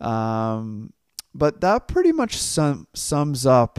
Um, 0.00 0.92
but 1.34 1.60
that 1.60 1.88
pretty 1.88 2.12
much 2.12 2.36
sum, 2.36 2.86
sums 2.94 3.46
up 3.46 3.78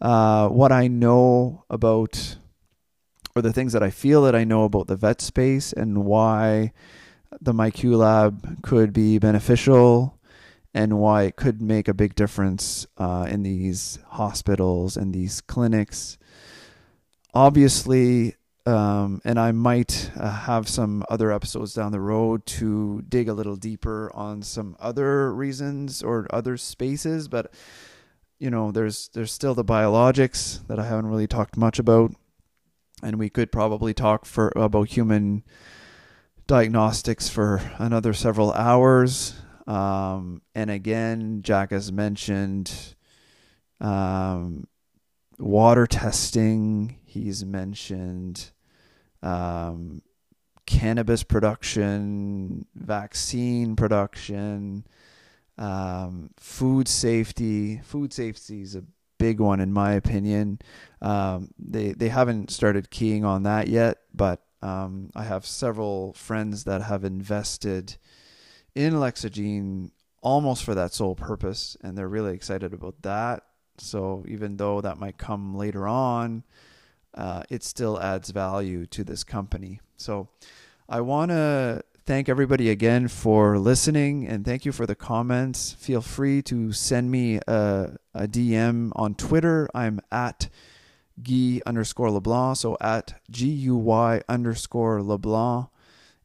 uh, 0.00 0.48
what 0.48 0.72
I 0.72 0.88
know 0.88 1.64
about, 1.70 2.36
or 3.34 3.42
the 3.42 3.52
things 3.52 3.72
that 3.72 3.82
I 3.82 3.90
feel 3.90 4.22
that 4.22 4.34
I 4.34 4.44
know 4.44 4.64
about 4.64 4.88
the 4.88 4.96
vet 4.96 5.20
space 5.20 5.72
and 5.72 6.04
why 6.04 6.72
the 7.40 7.52
MiQLab 7.52 8.62
could 8.62 8.92
be 8.92 9.18
beneficial 9.18 10.18
and 10.74 10.98
why 10.98 11.24
it 11.24 11.36
could 11.36 11.60
make 11.60 11.88
a 11.88 11.94
big 11.94 12.14
difference 12.14 12.86
uh, 12.98 13.26
in 13.28 13.42
these 13.42 13.98
hospitals 14.08 14.96
and 14.96 15.14
these 15.14 15.40
clinics. 15.40 16.18
Obviously, 17.34 18.36
um, 18.64 19.20
and 19.24 19.38
I 19.38 19.52
might 19.52 20.10
uh, 20.16 20.30
have 20.30 20.68
some 20.68 21.04
other 21.08 21.32
episodes 21.32 21.74
down 21.74 21.92
the 21.92 22.00
road 22.00 22.46
to 22.46 23.02
dig 23.08 23.28
a 23.28 23.34
little 23.34 23.56
deeper 23.56 24.10
on 24.14 24.42
some 24.42 24.76
other 24.78 25.34
reasons 25.34 26.02
or 26.02 26.26
other 26.30 26.56
spaces, 26.56 27.28
but 27.28 27.52
you 28.38 28.50
know, 28.50 28.72
there's 28.72 29.08
there's 29.14 29.32
still 29.32 29.54
the 29.54 29.64
biologics 29.64 30.66
that 30.66 30.78
I 30.78 30.86
haven't 30.86 31.06
really 31.06 31.26
talked 31.26 31.56
much 31.56 31.78
about, 31.78 32.12
and 33.02 33.18
we 33.18 33.30
could 33.30 33.52
probably 33.52 33.94
talk 33.94 34.24
for 34.26 34.52
about 34.56 34.88
human 34.88 35.44
diagnostics 36.46 37.28
for 37.28 37.60
another 37.78 38.12
several 38.12 38.52
hours. 38.52 39.34
Um, 39.66 40.42
and 40.54 40.70
again, 40.70 41.42
Jack 41.42 41.70
has 41.70 41.92
mentioned 41.92 42.94
um, 43.80 44.66
water 45.38 45.86
testing. 45.86 46.98
He's 47.04 47.44
mentioned 47.44 48.51
um, 49.22 50.02
cannabis 50.66 51.22
production, 51.22 52.66
vaccine 52.74 53.76
production, 53.76 54.86
um, 55.58 56.30
food 56.38 56.88
safety. 56.88 57.78
Food 57.84 58.12
safety 58.12 58.62
is 58.62 58.74
a 58.74 58.84
big 59.18 59.40
one 59.40 59.60
in 59.60 59.72
my 59.72 59.92
opinion. 59.92 60.58
Um, 61.00 61.50
they 61.58 61.92
they 61.92 62.08
haven't 62.08 62.50
started 62.50 62.90
keying 62.90 63.24
on 63.24 63.44
that 63.44 63.68
yet, 63.68 63.98
but 64.12 64.42
um, 64.62 65.10
I 65.14 65.24
have 65.24 65.44
several 65.46 66.12
friends 66.14 66.64
that 66.64 66.82
have 66.82 67.04
invested 67.04 67.96
in 68.74 68.94
LexaGene 68.94 69.90
almost 70.22 70.64
for 70.64 70.74
that 70.74 70.94
sole 70.94 71.14
purpose, 71.14 71.76
and 71.82 71.98
they're 71.98 72.08
really 72.08 72.34
excited 72.34 72.72
about 72.72 73.02
that. 73.02 73.44
So 73.78 74.24
even 74.28 74.56
though 74.56 74.80
that 74.80 74.98
might 74.98 75.18
come 75.18 75.54
later 75.56 75.86
on, 75.88 76.44
uh, 77.14 77.42
it 77.50 77.62
still 77.62 78.00
adds 78.00 78.30
value 78.30 78.86
to 78.86 79.04
this 79.04 79.24
company. 79.24 79.80
So 79.96 80.28
I 80.88 81.00
want 81.00 81.30
to 81.30 81.82
thank 82.04 82.28
everybody 82.28 82.70
again 82.70 83.08
for 83.08 83.58
listening 83.58 84.26
and 84.26 84.44
thank 84.44 84.64
you 84.64 84.72
for 84.72 84.86
the 84.86 84.94
comments. 84.94 85.72
Feel 85.72 86.00
free 86.00 86.42
to 86.42 86.72
send 86.72 87.10
me 87.10 87.38
a, 87.46 87.96
a 88.14 88.26
DM 88.26 88.92
on 88.96 89.14
Twitter. 89.14 89.68
I'm 89.74 90.00
at 90.10 90.48
Guy 91.22 91.60
underscore 91.66 92.10
LeBlanc, 92.10 92.56
so 92.56 92.76
at 92.80 93.20
G 93.30 93.48
U 93.48 93.76
Y 93.76 94.22
underscore 94.28 95.02
LeBlanc. 95.02 95.68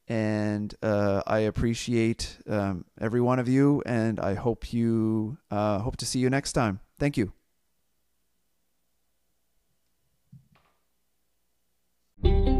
And 0.07 0.73
uh, 0.81 1.21
I 1.27 1.39
appreciate 1.39 2.37
um, 2.47 2.85
every 2.99 3.19
one 3.19 3.39
of 3.39 3.49
you, 3.49 3.83
and 3.85 4.21
I 4.21 4.35
hope 4.35 4.71
you 4.71 5.37
uh, 5.51 5.79
hope 5.79 5.97
to 5.97 6.05
see 6.05 6.19
you 6.19 6.29
next 6.29 6.53
time. 6.53 6.79
Thank 6.97 7.17
you. 7.17 7.33
thank 12.27 12.47
you 12.47 12.56